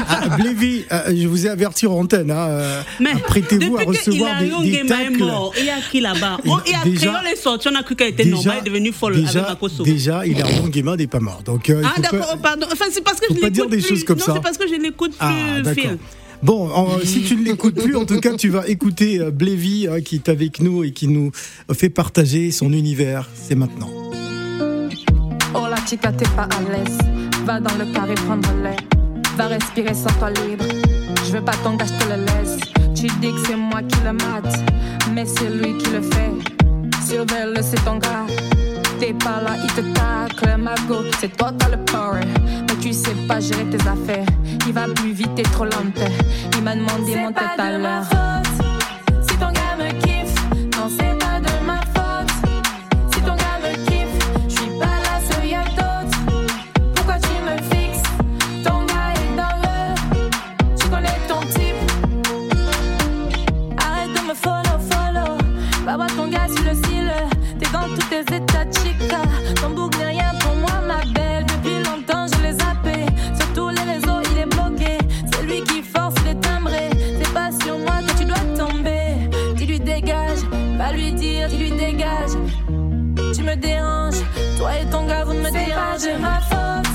ah, 0.08 0.36
Blévy, 0.38 0.84
euh, 0.92 1.14
je 1.16 1.26
vous 1.26 1.46
ai 1.46 1.50
averti 1.50 1.86
en 1.86 1.92
antenne. 1.94 2.30
Hein, 2.30 2.46
euh, 2.48 2.82
Mais 3.00 3.10
Prêtez-vous 3.26 3.76
à 3.78 3.82
recevoir 3.84 4.38
des, 4.40 4.70
des 4.70 4.86
tacles. 4.86 5.18
mort, 5.18 5.52
il 5.58 5.66
y 5.66 5.70
a 5.70 5.80
qui 5.90 6.00
là-bas 6.00 6.38
Il- 6.44 6.50
Oh, 6.50 6.58
Il 6.66 6.72
y 6.72 6.74
a 6.74 6.84
déjà- 6.84 7.10
Créole 7.12 7.26
est 7.32 7.36
sorti, 7.36 7.68
on 7.70 7.74
a 7.74 7.82
cru 7.82 7.96
qu'elle 7.96 8.10
était 8.10 8.24
normale, 8.24 8.56
elle 8.60 8.66
est 8.66 8.70
devenue 8.70 8.92
folle 8.92 9.14
avec 9.14 9.26
déjà, 9.26 9.42
Makoso. 9.42 9.82
déjà, 9.84 10.22
Guéma 10.68 10.96
n'est 10.96 11.06
pas 11.06 11.20
mort. 11.20 11.42
Donc, 11.44 11.70
euh, 11.70 11.82
Ah 11.84 11.92
pas- 11.96 12.02
d'accord, 12.02 12.30
oh, 12.34 12.38
pardon. 12.42 12.66
Enfin, 12.72 12.86
c'est 12.90 13.02
parce 13.04 13.18
que 13.20 13.26
je 13.28 13.34
pas 13.34 13.46
l'écoute 13.48 13.52
dire 13.52 13.68
des 13.68 13.78
plus. 13.78 13.88
choses 13.88 14.04
comme 14.04 14.18
non, 14.18 14.24
ça. 14.26 14.32
c'est 14.34 14.42
parce 14.42 14.58
que 14.58 14.68
je 14.68 14.74
n'écoute 14.74 15.12
Ah, 15.20 15.32
plus. 15.64 15.82
Bon, 16.42 16.70
si 17.04 17.22
tu 17.22 17.36
ne 17.36 17.44
l'écoutes 17.44 17.74
plus, 17.74 17.96
en 17.96 18.06
tout 18.06 18.18
cas, 18.18 18.34
tu 18.34 18.48
vas 18.48 18.66
écouter 18.66 19.20
euh, 19.20 19.30
Blévy 19.30 19.86
hein, 19.86 20.00
qui 20.00 20.14
est 20.14 20.28
avec 20.30 20.60
nous 20.60 20.84
et 20.84 20.92
qui 20.92 21.06
nous 21.06 21.32
fait 21.72 21.90
partager 21.90 22.50
son 22.50 22.72
univers. 22.72 23.28
C'est 23.34 23.54
maintenant. 23.54 23.90
Oh 25.54 25.66
la 25.68 25.76
chica, 25.86 26.12
t'es 26.12 26.28
pas 26.36 26.48
à 26.50 26.60
l'aise. 26.70 26.98
Va 27.44 27.60
dans 27.60 27.76
le 27.76 27.92
carré 27.92 28.14
prendre 28.14 28.48
l'air. 28.62 28.78
Va 29.36 29.48
respirer 29.48 29.92
sans 29.92 30.12
toi 30.18 30.30
libre. 30.30 30.64
Je 31.26 31.32
veux 31.32 31.44
pas 31.44 31.54
ton 31.62 31.76
gars, 31.76 31.84
je 31.84 32.04
te 32.04 32.10
le 32.10 32.24
laisse. 32.24 32.58
Tu 32.94 33.06
dis 33.20 33.32
que 33.32 33.46
c'est 33.46 33.56
moi 33.56 33.82
qui 33.82 33.98
le 34.04 34.12
mate, 34.12 34.64
mais 35.14 35.26
c'est 35.26 35.50
lui 35.50 35.76
qui 35.76 35.90
le 35.90 36.02
fait. 36.02 36.59
C'est 37.10 37.84
ton 37.84 37.96
gars. 37.96 38.24
T'es 39.00 39.12
pas 39.12 39.42
là, 39.42 39.56
il 39.64 39.72
te 39.72 39.80
tacle, 39.80 40.56
Mago. 40.56 41.02
C'est 41.18 41.36
toi, 41.36 41.50
t'as 41.58 41.68
le 41.68 41.84
power. 41.84 42.20
Mais 42.46 42.76
tu 42.80 42.92
sais 42.92 43.14
pas 43.26 43.40
gérer 43.40 43.64
tes 43.64 43.78
affaires. 43.78 44.26
Il 44.64 44.72
va 44.72 44.86
plus 44.94 45.10
vite, 45.10 45.34
t'es 45.34 45.42
trop 45.42 45.64
lente. 45.64 45.98
Il 46.56 46.62
m'a 46.62 46.76
demandé 46.76 47.16
mon 47.16 47.32
tête 47.32 47.58
à 47.58 47.78
l'heure. 47.78 48.04
Si 49.28 49.36
ton 49.38 49.50
gars 49.50 49.76
me 49.76 49.90
kiffe, 50.00 50.34
non, 50.78 50.88
c'est 50.88 51.19
T'es 66.72 67.70
dans 67.72 67.88
tous 67.88 68.06
tes 68.08 68.36
états 68.36 68.64
chica. 68.64 69.22
Ton 69.60 69.70
bouc 69.70 69.92
rien 69.96 70.30
pour 70.40 70.54
moi, 70.54 70.80
ma 70.86 71.04
belle. 71.12 71.44
Depuis 71.46 71.82
longtemps, 71.82 72.26
je 72.32 72.42
les 72.42 72.52
zappé. 72.52 73.06
Sur 73.36 73.52
tous 73.54 73.68
les 73.70 73.82
réseaux, 73.92 74.20
il 74.32 74.38
est 74.38 74.46
bloqué. 74.46 74.98
C'est 75.32 75.42
lui 75.42 75.64
qui 75.64 75.82
force 75.82 76.14
les 76.24 76.36
timbrés. 76.36 76.90
C'est 77.20 77.32
pas 77.34 77.50
sur 77.64 77.76
moi 77.78 78.00
que 78.06 78.16
tu 78.18 78.24
dois 78.24 78.44
tomber. 78.56 79.28
Dis-lui 79.56 79.80
dégage, 79.80 80.38
va 80.78 80.92
lui 80.92 81.12
dire, 81.12 81.48
dis-lui 81.48 81.72
dégage. 81.72 82.36
Tu 83.34 83.42
me 83.42 83.56
déranges, 83.56 84.22
toi 84.56 84.70
et 84.80 84.86
ton 84.90 85.06
gars, 85.06 85.24
vous 85.24 85.34
ne 85.34 85.40
me 85.40 85.50
dérangez. 85.50 86.14
pas. 86.50 86.89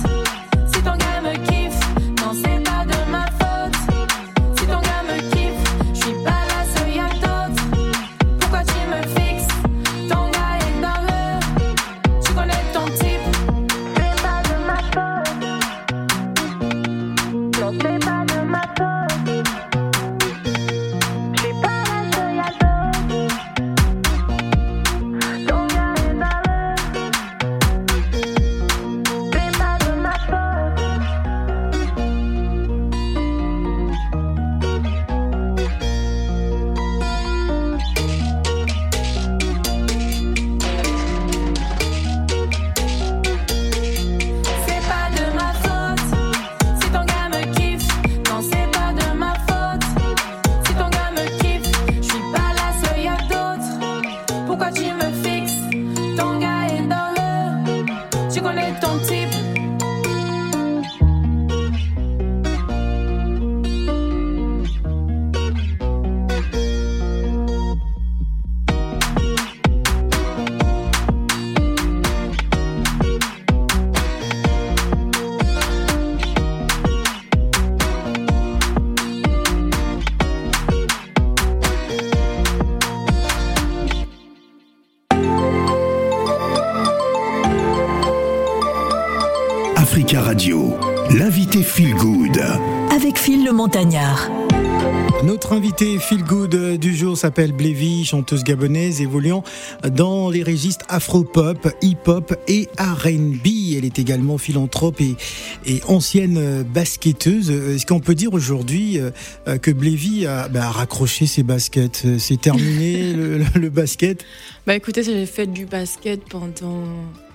Notre 95.77 95.83
invité 95.91 95.99
Feel 95.99 96.23
Good 96.23 96.79
du 96.79 96.95
jour 96.95 97.17
s'appelle 97.17 97.51
Blévy, 97.51 98.05
chanteuse 98.05 98.45
gabonaise 98.45 99.01
évoluant 99.01 99.43
dans 99.91 100.29
les 100.29 100.41
registres 100.41 100.85
afro-pop, 100.87 101.67
hip-hop 101.81 102.33
et 102.47 102.69
R&B. 102.79 103.75
Elle 103.77 103.83
est 103.83 103.99
également 103.99 104.37
philanthrope 104.37 105.01
et, 105.01 105.17
et 105.65 105.81
ancienne 105.89 106.63
basketteuse. 106.63 107.49
Est-ce 107.51 107.85
qu'on 107.85 107.99
peut 107.99 108.15
dire 108.15 108.33
aujourd'hui 108.33 108.99
euh, 108.99 109.57
que 109.57 109.71
Blévy 109.71 110.25
a, 110.25 110.47
bah, 110.47 110.67
a 110.67 110.71
raccroché 110.71 111.25
ses 111.25 111.43
baskets 111.43 112.05
C'est 112.19 112.39
terminé 112.39 113.11
le, 113.13 113.39
le- 113.39 113.45
le 113.55 113.69
basket? 113.69 114.23
Bah 114.65 114.75
écoutez, 114.75 115.03
j'ai 115.03 115.25
fait 115.25 115.47
du 115.47 115.65
basket 115.65 116.21
pendant 116.29 116.83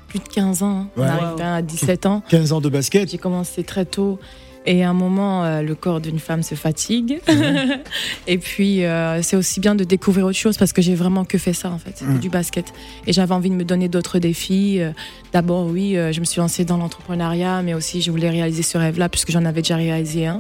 plus 0.09 0.19
de 0.19 0.29
15 0.29 0.63
ans. 0.63 0.67
hein. 0.79 0.89
On 0.97 1.03
arrive 1.03 1.43
à 1.43 1.61
17 1.61 2.07
ans. 2.07 2.23
15 2.31 2.53
ans 2.53 2.63
de 2.63 2.71
basket 2.71 3.11
J'ai 3.11 3.19
commencé 3.19 3.65
très 3.65 3.85
tôt. 3.85 4.19
Et 4.67 4.85
à 4.85 4.91
un 4.91 4.93
moment, 4.95 5.43
euh, 5.45 5.63
le 5.63 5.75
corps 5.75 6.01
d'une 6.01 6.19
femme 6.19 6.43
se 6.43 6.55
fatigue. 6.55 7.21
et 8.27 8.39
puis, 8.39 8.85
euh, 8.85 9.23
c'est 9.23 9.37
aussi 9.37 9.59
bien 9.61 9.75
de 9.75 9.85
découvrir 9.85 10.27
autre 10.27 10.37
chose 10.37 10.59
parce 10.59 10.73
que 10.73 10.83
j'ai 10.83 10.95
vraiment 10.95 11.25
que 11.25 11.39
fait 11.39 11.53
ça, 11.55 11.71
en 11.71 11.79
fait, 11.79 12.03
Mm. 12.03 12.19
du 12.19 12.29
basket. 12.29 12.67
Et 13.07 13.13
j'avais 13.13 13.33
envie 13.35 13.49
de 13.51 13.55
me 13.55 13.65
donner 13.65 13.89
d'autres 13.89 14.19
défis. 14.19 14.81
Euh, 14.81 14.91
D'abord, 15.33 15.67
oui, 15.67 15.95
je 16.11 16.19
me 16.19 16.25
suis 16.25 16.41
lancée 16.41 16.65
dans 16.65 16.77
l'entrepreneuriat, 16.77 17.63
mais 17.63 17.73
aussi, 17.73 18.03
je 18.03 18.11
voulais 18.11 18.31
réaliser 18.31 18.63
ce 18.65 18.77
rêve-là 18.77 19.09
puisque 19.09 19.31
j'en 19.31 19.45
avais 19.45 19.63
déjà 19.63 19.77
réalisé 19.77 20.27
un. 20.27 20.39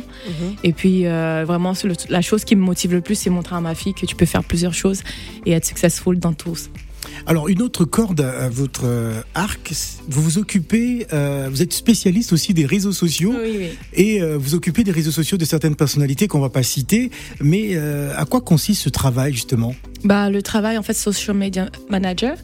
Et 0.65 0.73
puis, 0.73 1.05
vraiment, 1.05 1.75
le- 1.85 1.95
la 2.09 2.21
chose 2.23 2.45
qui 2.45 2.57
me 2.57 2.62
motive 2.62 2.93
le 2.93 3.00
plus, 3.00 3.15
c'est 3.15 3.31
montrer 3.31 3.55
à 3.55 3.61
ma 3.61 3.77
fille 3.77 3.95
que 3.95 4.05
tu 4.05 4.17
peux 4.17 4.27
faire 4.27 4.43
plusieurs 4.43 4.75
choses 4.75 5.03
et 5.47 5.53
être 5.53 5.65
successful 5.65 6.19
dans 6.19 6.33
tous. 6.33 6.71
Alors 7.26 7.49
une 7.49 7.62
autre 7.62 7.85
corde 7.85 8.21
à 8.21 8.49
votre 8.49 8.83
euh, 8.85 9.21
arc, 9.35 9.73
vous 10.09 10.23
vous 10.23 10.38
occupez, 10.38 11.07
euh, 11.12 11.49
vous 11.50 11.62
êtes 11.62 11.73
spécialiste 11.73 12.33
aussi 12.33 12.54
des 12.54 12.66
réseaux 12.66 12.92
sociaux 12.92 13.33
Oui, 13.35 13.57
oui. 13.59 13.66
et 13.95 14.21
euh, 14.23 14.37
vous 14.38 14.54
occupez 14.54 14.85
des 14.85 14.90
réseaux 14.92 15.11
sociaux 15.11 15.37
de 15.38 15.45
certaines 15.45 15.76
personnalités 15.76 16.28
qu'on 16.28 16.40
va 16.40 16.49
pas 16.49 16.62
citer, 16.62 17.11
mais 17.40 17.71
euh, 17.73 18.12
à 18.16 18.25
quoi 18.25 18.40
consiste 18.40 18.83
ce 18.83 18.88
travail 18.88 19.33
justement? 19.33 19.75
Bah, 20.02 20.30
le 20.30 20.40
travail, 20.40 20.78
en 20.78 20.83
fait, 20.83 20.95
social 20.95 21.37
media 21.37 21.69
manager. 21.90 22.37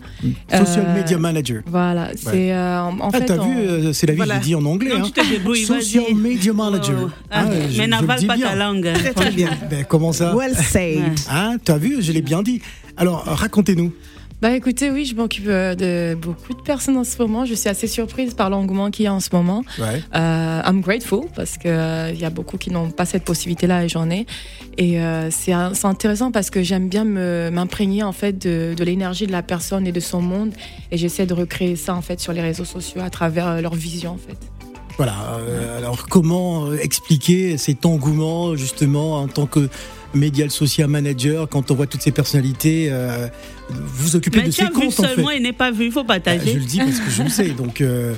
Social 0.52 0.84
Euh, 0.88 0.94
Media 0.94 1.16
Manager. 1.18 1.62
Voilà, 1.66 2.10
c'est 2.14 2.52
euh, 2.52 2.80
en, 2.82 2.98
ah, 3.00 3.10
fait. 3.18 3.25
t'as 3.25 3.38
on- 3.38 3.48
vu, 3.86 3.94
c'est 3.94 4.06
la 4.06 4.12
vie, 4.12 4.16
Voilà. 4.18 4.34
je 4.34 4.38
l'ai 4.40 4.44
dit 4.44 4.54
en 4.54 4.64
anglais. 4.66 4.90
Non, 4.90 4.96
hein. 5.06 5.10
tu 5.12 5.12
te 5.22 5.26
débrouilles, 5.26 5.64
Social 5.64 6.04
vas-y. 6.04 6.14
Media 6.14 6.52
Manager. 6.52 6.96
Oh, 7.06 7.10
ah, 7.30 7.46
Ah, 7.48 7.50
je- 7.50 7.72
je 7.72 7.78
mais 7.78 7.84
le 7.86 7.90
n'avale 7.90 8.26
pas 8.26 8.36
bien. 8.36 8.46
ta 8.48 8.56
langue. 8.56 8.92
Très 8.92 9.12
très 9.14 9.30
bien. 9.30 9.50
Ben, 9.70 9.84
comment 9.88 10.12
ça? 10.12 10.36
Well 10.36 10.54
said. 10.54 10.98
Ouais. 10.98 11.04
Hein, 11.30 11.56
T'as 11.64 11.78
vu, 11.78 12.02
je 12.02 12.12
l'ai 12.12 12.20
bien 12.22 12.42
dit. 12.42 12.60
Alors 12.98 13.25
racontez-nous. 13.25 13.92
Bah 14.43 14.55
écoutez, 14.55 14.90
oui, 14.90 15.07
je 15.07 15.14
m'occupe 15.14 15.47
euh, 15.49 15.75
de 15.75 16.14
beaucoup 16.14 16.52
de 16.52 16.61
personnes 16.61 16.99
en 16.99 17.05
ce 17.05 17.16
moment. 17.23 17.47
Je 17.47 17.55
suis 17.55 17.71
assez 17.71 17.87
surprise 17.87 18.35
par 18.35 18.50
l'engouement 18.50 18.90
qu'il 18.90 19.07
y 19.07 19.09
a 19.09 19.14
en 19.14 19.21
ce 19.21 19.31
moment. 19.33 19.64
Ouais. 19.78 20.02
Euh, 20.14 20.62
I'm 20.62 20.83
grateful 20.83 21.25
parce 21.35 21.57
que 21.57 21.69
euh, 21.69 22.12
y 22.12 22.25
a 22.26 22.28
beaucoup 22.28 22.59
qui 22.59 22.71
n'ont 22.71 22.90
pas 22.90 23.07
cette 23.07 23.25
possibilité-là 23.25 23.85
et 23.85 23.88
j'en 23.88 24.11
ai. 24.11 24.26
Et 24.76 25.00
euh, 25.00 25.31
c'est 25.31 25.52
intéressant 25.52 26.33
parce 26.33 26.50
que 26.50 26.62
j'aime 26.62 26.90
bien 26.90 27.05
m'imprégner 27.50 28.02
en 28.02 28.12
fait 28.12 28.35
de, 28.35 28.75
de 28.76 28.85
l'énergie 28.85 29.26
de 29.26 29.33
la 29.33 29.43
personne 29.43 29.87
et 29.87 29.93
de 29.93 30.00
son 30.00 30.21
monde. 30.21 30.52
Et 30.93 30.99
j'essaie 30.99 31.25
de 31.25 31.33
recréer 31.33 31.75
ça 31.75 31.95
en 31.95 32.02
fait 32.02 32.21
sur 32.21 32.35
les 32.35 32.43
réseaux 32.43 32.66
sociaux 32.66 33.00
à 33.00 33.09
travers 33.09 33.62
leur 33.62 33.75
vision 33.75 34.12
en 34.12 34.19
fait. 34.19 34.37
Voilà. 34.99 35.14
alors, 35.76 36.09
comment 36.09 36.73
expliquer 36.73 37.59
cet 37.59 37.85
engouement, 37.85 38.57
justement, 38.57 39.19
en 39.19 39.28
tant 39.28 39.45
que 39.45 39.69
médial 40.16 40.50
social 40.50 40.88
manager, 40.88 41.49
quand 41.49 41.70
on 41.70 41.75
voit 41.75 41.87
toutes 41.87 42.02
ces 42.02 42.11
personnalités 42.12 42.88
euh, 42.90 43.28
Vous 43.70 44.16
occupez 44.16 44.38
Mais 44.40 44.46
de 44.46 44.50
ces 44.50 44.64
comptes, 44.66 44.99
en 44.99 45.02
fait. 45.02 45.14
seulement, 45.14 45.30
il 45.30 45.42
n'est 45.42 45.52
pas 45.52 45.70
vu, 45.70 45.87
il 45.87 45.92
faut 45.92 46.04
Bah, 46.04 46.14
je 46.16 46.20
partager. 46.23 46.54
le 46.54 46.61
dis 46.64 46.78
parce 46.78 46.99
que 47.00 47.11
je 47.11 47.23
le 47.23 47.28
sais. 47.28 47.49
Donc, 47.50 47.80
euh, 47.80 48.14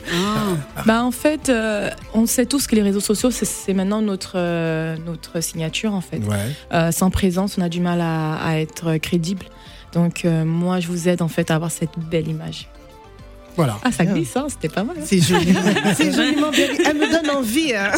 Ah. 0.77 0.83
Bah 0.87 1.03
en 1.05 1.11
fait, 1.11 1.49
euh, 1.49 1.91
on 2.15 2.27
sait 2.27 2.47
tous 2.47 2.67
que 2.67 2.75
les 2.77 2.83
réseaux 2.83 3.01
sociaux 3.01 3.31
c'est- 3.31 3.73
maintenant 3.75 4.01
notre 4.03 4.33
euh, 4.37 4.97
notre 5.07 5.41
signature 5.43 5.93
en 5.95 6.01
fait. 6.01 6.19
ouais. 6.19 6.37
Euh, 6.73 6.91
sans 6.93 7.11
présence, 7.11 7.57
on 7.59 7.63
a 7.63 7.69
du 7.69 7.81
mal 7.81 8.01
à, 8.01 8.35
à 8.37 8.57
être 8.59 8.97
crédible. 8.99 9.47
Donc 9.95 10.25
euh, 10.25 10.45
moi, 10.45 10.81
je 10.81 10.89
vous 10.89 11.09
aide 11.09 11.23
en 11.23 11.29
fait 11.29 11.51
à 11.51 11.55
avoir 11.55 11.71
cette 11.71 11.99
belle 12.11 12.29
image. 12.29 12.69
Voilà. 13.57 13.77
Ah, 13.83 13.91
ça 13.91 14.05
glisse, 14.05 14.37
hein, 14.37 14.47
c'était 14.49 14.69
pas 14.69 14.85
mal. 14.85 14.95
hein. 15.01 15.03
C'est 15.05 15.21
joli. 15.21 15.53
C'est 15.97 16.13
joliment 16.15 16.51
bien. 16.53 16.67
Elle 16.87 16.97
me 16.97 17.11
donne 17.11 17.29
envie. 17.37 17.75
hein. 17.75 17.91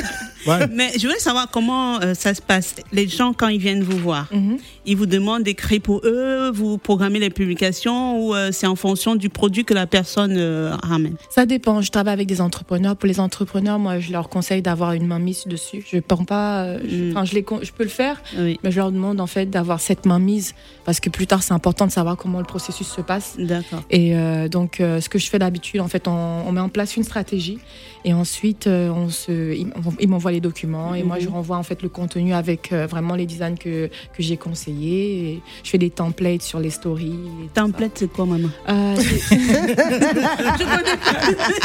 Ouais. 0.47 0.67
Mais 0.73 0.91
je 0.99 1.07
voulais 1.07 1.19
savoir 1.19 1.49
comment 1.51 2.01
euh, 2.01 2.15
ça 2.15 2.35
se 2.35 2.41
passe. 2.43 2.77
Les 2.93 3.07
gens, 3.09 3.33
quand 3.33 3.49
ils 3.49 3.61
viennent 3.61 3.83
vous 3.83 3.99
voir, 3.99 4.29
Mhm. 4.33 4.57
ils 4.87 4.97
vous 4.97 5.07
demandent 5.07 5.43
d'écrire 5.43 5.81
pour 5.81 6.01
eux, 6.05 6.51
vous 6.53 6.79
programmez 6.79 7.19
les 7.19 7.31
publications 7.31 8.19
ou 8.25 8.35
euh, 8.35 8.51
c'est 8.53 8.67
en 8.67 8.77
fonction 8.77 9.17
du 9.17 9.29
produit 9.29 9.65
que 9.65 9.75
la 9.75 9.87
personne 9.87 10.35
euh, 10.37 10.75
ramène? 10.83 11.17
Ça 11.31 11.47
dépend. 11.47 11.81
Je 11.83 11.91
travaille 11.91 12.15
avec 12.15 12.27
des 12.27 12.41
entrepreneurs. 12.41 12.97
Pour 12.97 13.07
les 13.07 13.21
entrepreneurs, 13.21 13.79
moi, 13.79 13.99
je 14.01 14.13
leur 14.13 14.29
conseille 14.29 14.63
d'avoir 14.63 14.93
une 14.93 15.07
main 15.07 15.19
mise 15.19 15.47
dessus. 15.47 15.85
Je 15.91 15.99
pense 15.99 16.25
pas. 16.27 16.65
euh, 16.65 16.79
je, 16.89 16.97
Mm. 16.97 17.11
enfin, 17.13 17.25
je, 17.25 17.35
les, 17.35 17.45
je 17.63 17.73
peux 17.73 17.85
le 17.85 17.89
faire, 17.91 18.23
Oui, 18.39 18.59
mais 18.63 18.71
je 18.71 18.77
leur 18.77 18.93
demande 18.93 19.21
en 19.21 19.27
fait 19.27 19.47
d'avoir 19.47 19.81
cette 19.81 20.07
main 20.07 20.19
mise 20.19 20.55
parce 20.85 21.01
que 21.01 21.11
plus 21.11 21.27
tard, 21.27 21.43
c'est 21.43 21.53
important 21.55 21.87
de 21.87 21.93
savoir 21.93 22.17
comment 22.17 22.39
le 22.39 22.45
processus 22.45 22.87
se 22.87 23.01
passe. 23.01 23.35
d'accord. 23.39 23.83
Et 23.91 24.17
euh, 24.17 24.49
donc, 24.49 24.81
euh, 24.81 25.01
ce 25.01 25.09
que 25.09 25.19
je 25.19 25.29
fais 25.29 25.39
d'habitude, 25.39 25.81
en 25.81 25.89
fait, 25.89 26.09
on, 26.09 26.13
on 26.47 26.53
met 26.53 26.61
en 26.61 26.69
place 26.69 26.97
une 26.97 27.05
stratégie 27.05 27.59
et 28.05 28.13
ensuite, 28.15 28.67
euh, 28.67 28.89
on 28.91 29.09
se, 29.11 29.55
ils, 29.55 29.67
ils 30.01 30.09
m'envoient 30.09 30.30
les 30.31 30.41
documents 30.41 30.95
et 30.95 31.03
moi, 31.03 31.17
Mhm. 31.17 31.23
je 31.23 31.29
renvoie 31.29 31.57
en 31.57 31.63
fait 31.63 31.83
le 31.83 31.89
contenu 31.89 32.33
avec 32.33 32.73
euh, 32.73 32.87
vraiment 32.87 33.15
les 33.15 33.27
designs 33.27 33.57
que, 33.57 33.89
que 33.89 34.23
j'ai 34.23 34.37
conseillés. 34.37 35.31
Et 35.33 35.41
je 35.65 35.71
fais 35.71 35.79
des 35.79 35.91
templates 35.91 36.43
sur 36.43 36.61
les 36.61 36.71
stories. 36.71 37.07
et 37.13 37.47
tout 37.47 37.51
Template, 37.55 37.93
c'est 37.95 38.13
quoi, 38.13 38.27
maman. 38.27 38.49
Euh, 38.69 38.97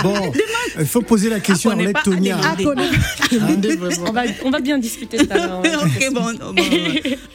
Bon, 0.04 0.14
il 0.80 0.86
faut 0.86 1.02
poser 1.02 1.30
la 1.30 1.40
question 1.40 1.72
Ah, 1.72 1.82
à 1.82 1.92
pas 1.92 2.02
Tonia. 2.04 2.38
allé 2.38 2.66
on, 2.66 4.12
va, 4.12 4.22
on 4.44 4.50
va 4.50 4.60
bien 4.60 4.78
discuter 4.78 5.18
ça. 5.26 5.62
ok, 5.84 6.14
bon, 6.14 6.22
bon, 6.54 6.64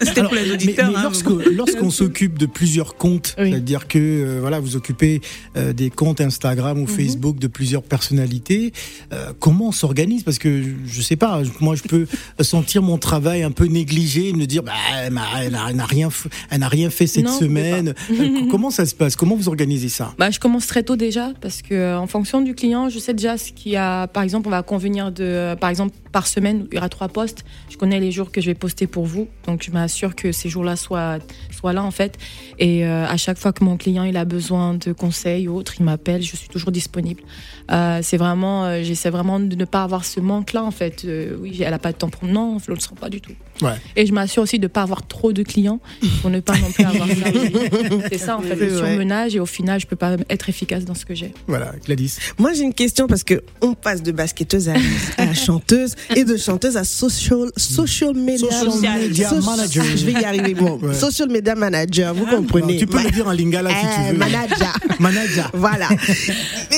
c'était 0.01 0.23
pour 0.23 0.35
les 0.35 0.51
auditeurs. 0.53 0.93
hein, 0.97 1.11
lorsqu'on 1.53 1.91
s'occupe 1.91 2.39
de 2.39 2.47
plusieurs 2.47 2.97
comptes, 2.97 3.35
Oui. 3.39 3.51
c'est-à-dire 3.51 3.89
que 3.89 3.99
euh, 3.99 4.39
voilà, 4.41 4.61
vous 4.61 4.77
occupez 4.77 5.21
euh, 5.57 5.73
des 5.73 5.91
comptes 5.91 6.21
Instagram 6.21 6.79
Mhm. 6.79 6.83
ou 6.85 6.87
Facebook 6.87 7.39
de 7.39 7.47
plusieurs 7.47 7.83
personnalités, 7.83 8.73
euh, 9.13 9.33
comment 9.39 9.69
on 9.69 9.73
s'organise? 9.73 10.23
Parce 10.23 10.39
que 10.39 10.63
je 10.87 11.03
sais 11.03 11.17
pas, 11.21 11.43
moi 11.61 11.77
je 11.77 11.83
peux 11.83 12.07
sentir 12.41 12.83
mon 12.83 12.99
travail 12.99 13.45
un 13.45 13.53
peu 13.53 13.67
négligé, 13.67 14.31
et 14.31 14.33
me 14.33 14.47
dire 14.47 14.63
bah, 14.65 14.73
elle 14.99 15.13
n'a 15.13 15.85
rien, 15.87 16.09
elle 16.51 16.59
n'a 16.59 16.69
rien 16.69 16.91
fait 16.91 17.07
cette 17.07 17.27
Non, 17.27 17.39
semaine. 17.39 17.95
Euh, 18.11 18.47
comment 18.51 18.71
ça 18.71 18.87
se 18.87 18.95
passe? 18.95 19.15
Comment 19.15 19.37
vous 19.37 19.49
organisez 19.49 19.89
ça? 19.89 20.15
Bah, 20.19 20.31
je 20.31 20.41
commence 20.41 20.67
très 20.67 20.83
tôt 20.83 20.97
déjà 20.97 21.33
parce 21.41 21.63
que 21.63 21.75
euh, 21.75 21.99
en 21.99 22.07
fonction 22.07 22.41
du 22.41 22.55
client, 22.55 22.89
je 22.89 22.99
sais 22.99 23.15
déjà 23.15 23.37
ce 23.39 23.53
qu'il 23.53 23.73
y 23.73 23.77
a. 23.77 24.07
Par 24.07 24.23
exemple, 24.23 24.49
on 24.49 24.51
va 24.51 24.63
convenir 24.63 25.13
de, 25.13 25.23
euh, 25.23 25.57
par 25.57 25.71
exemple, 25.71 25.95
par 26.13 26.27
semaine, 26.27 26.67
il 26.71 26.75
y 26.75 26.79
aura 26.79 26.89
trois 26.89 27.09
postes. 27.09 27.45
Je 27.69 27.77
connais 27.77 28.01
les 28.01 28.11
jours 28.11 28.33
que 28.33 28.41
je 28.41 28.47
vais 28.47 28.55
poster 28.55 28.87
pour 28.87 29.07
vous, 29.07 29.29
donc 29.47 29.63
je 29.63 29.71
m'assure 29.71 30.15
que 30.17 30.33
ces 30.33 30.49
jours-là 30.49 30.77
soient, 30.77 31.19
soient 31.51 31.73
là 31.73 31.83
en 31.83 31.91
fait. 31.91 32.19
Et 32.59 32.85
euh, 32.85 33.07
à 33.07 33.17
chaque 33.17 33.39
fois 33.39 33.53
que 33.53 33.65
mon 33.65 33.77
client 33.77 34.05
il 34.05 34.17
a 34.17 34.25
besoin 34.25 34.75
de 34.75 34.93
conseils 34.93 35.49
ou 35.49 35.57
autre, 35.57 35.75
il 35.79 35.85
m'appelle, 35.85 36.23
je 36.23 36.37
suis 36.37 36.49
toujours 36.49 36.73
disponible. 36.73 37.23
Euh, 37.71 38.01
c'est 38.03 38.17
vraiment, 38.17 38.65
euh, 38.65 38.83
j'essaie 38.83 39.11
vraiment 39.11 39.41
de 39.41 39.55
ne 39.55 39.65
pas 39.65 39.83
avoir 39.83 40.05
ce 40.05 40.21
manque-là 40.21 40.65
en 40.65 40.71
fait. 40.71 41.07
Oui, 41.39 41.63
elle 41.63 41.75
a 41.75 41.79
pas 41.79 41.93
de 41.93 41.99
temps 41.99 42.11
pour 42.11 42.29
non, 42.29 42.59
je 42.59 42.71
le 42.73 42.81
sens 42.81 42.99
pas 42.99 43.11
du 43.11 43.21
tout. 43.21 43.35
Ouais. 43.63 43.75
Et 43.97 44.07
je 44.07 44.13
m'assure 44.13 44.43
aussi 44.43 44.59
de 44.59 44.65
ne 44.65 44.69
pas 44.69 44.83
avoir 44.83 45.07
trop 45.07 45.33
de 45.33 45.43
clients 45.43 45.81
pour 46.21 46.31
ne 46.31 46.41
pas 46.41 46.57
non 46.57 46.71
plus 46.71 46.85
avoir 46.85 47.09
ça. 47.09 47.15
C'est 48.11 48.19
ça 48.19 48.37
en 48.37 48.41
fait, 48.43 48.57
le 48.57 48.77
surmenage 48.77 49.35
et 49.37 49.41
au 49.41 49.47
final, 49.47 49.81
je 49.81 49.87
peux 49.87 49.97
pas 49.97 50.17
être 50.29 50.49
efficace 50.49 50.85
dans 50.85 50.95
ce 50.95 51.05
que 51.05 51.15
j'ai. 51.15 51.33
Voilà, 51.47 51.73
Gladys. 51.85 52.17
Moi, 52.39 52.53
j'ai 52.53 52.63
une 52.63 52.75
question 52.75 53.07
parce 53.07 53.25
que 53.25 53.43
on 53.61 53.75
passe 53.75 54.03
de 54.03 54.13
basketteuse 54.13 54.69
à, 54.69 54.75
à 55.19 55.35
chanteuse 55.35 55.95
et 56.17 56.25
de 56.25 56.37
chanteuse 56.37 56.77
à 56.77 56.85
social, 56.85 57.51
social 57.57 58.15
media, 58.15 58.51
Social 58.51 58.99
media 59.01 59.29
So- 59.29 59.43
manager. 59.43 59.85
Je 59.97 60.05
vais 60.07 60.13
y 60.13 60.25
arriver. 60.25 60.55
Bon, 60.55 60.79
Ouais. 60.81 60.95
social 60.95 61.29
media 61.29 61.55
manager, 61.55 62.15
vous 62.15 62.27
comprenez. 62.27 62.77
Tu 62.79 62.87
peux 62.87 62.97
Ma- 62.97 63.05
le 63.05 63.11
dire 63.11 63.27
en 63.27 63.33
lingala 63.33 63.71
si 63.71 63.77
tu 63.77 63.87
Eh, 64.09 64.13
veux. 64.13 64.19
manager. 64.19 64.77
Manager. 64.99 65.51
Voilà. 65.55 65.89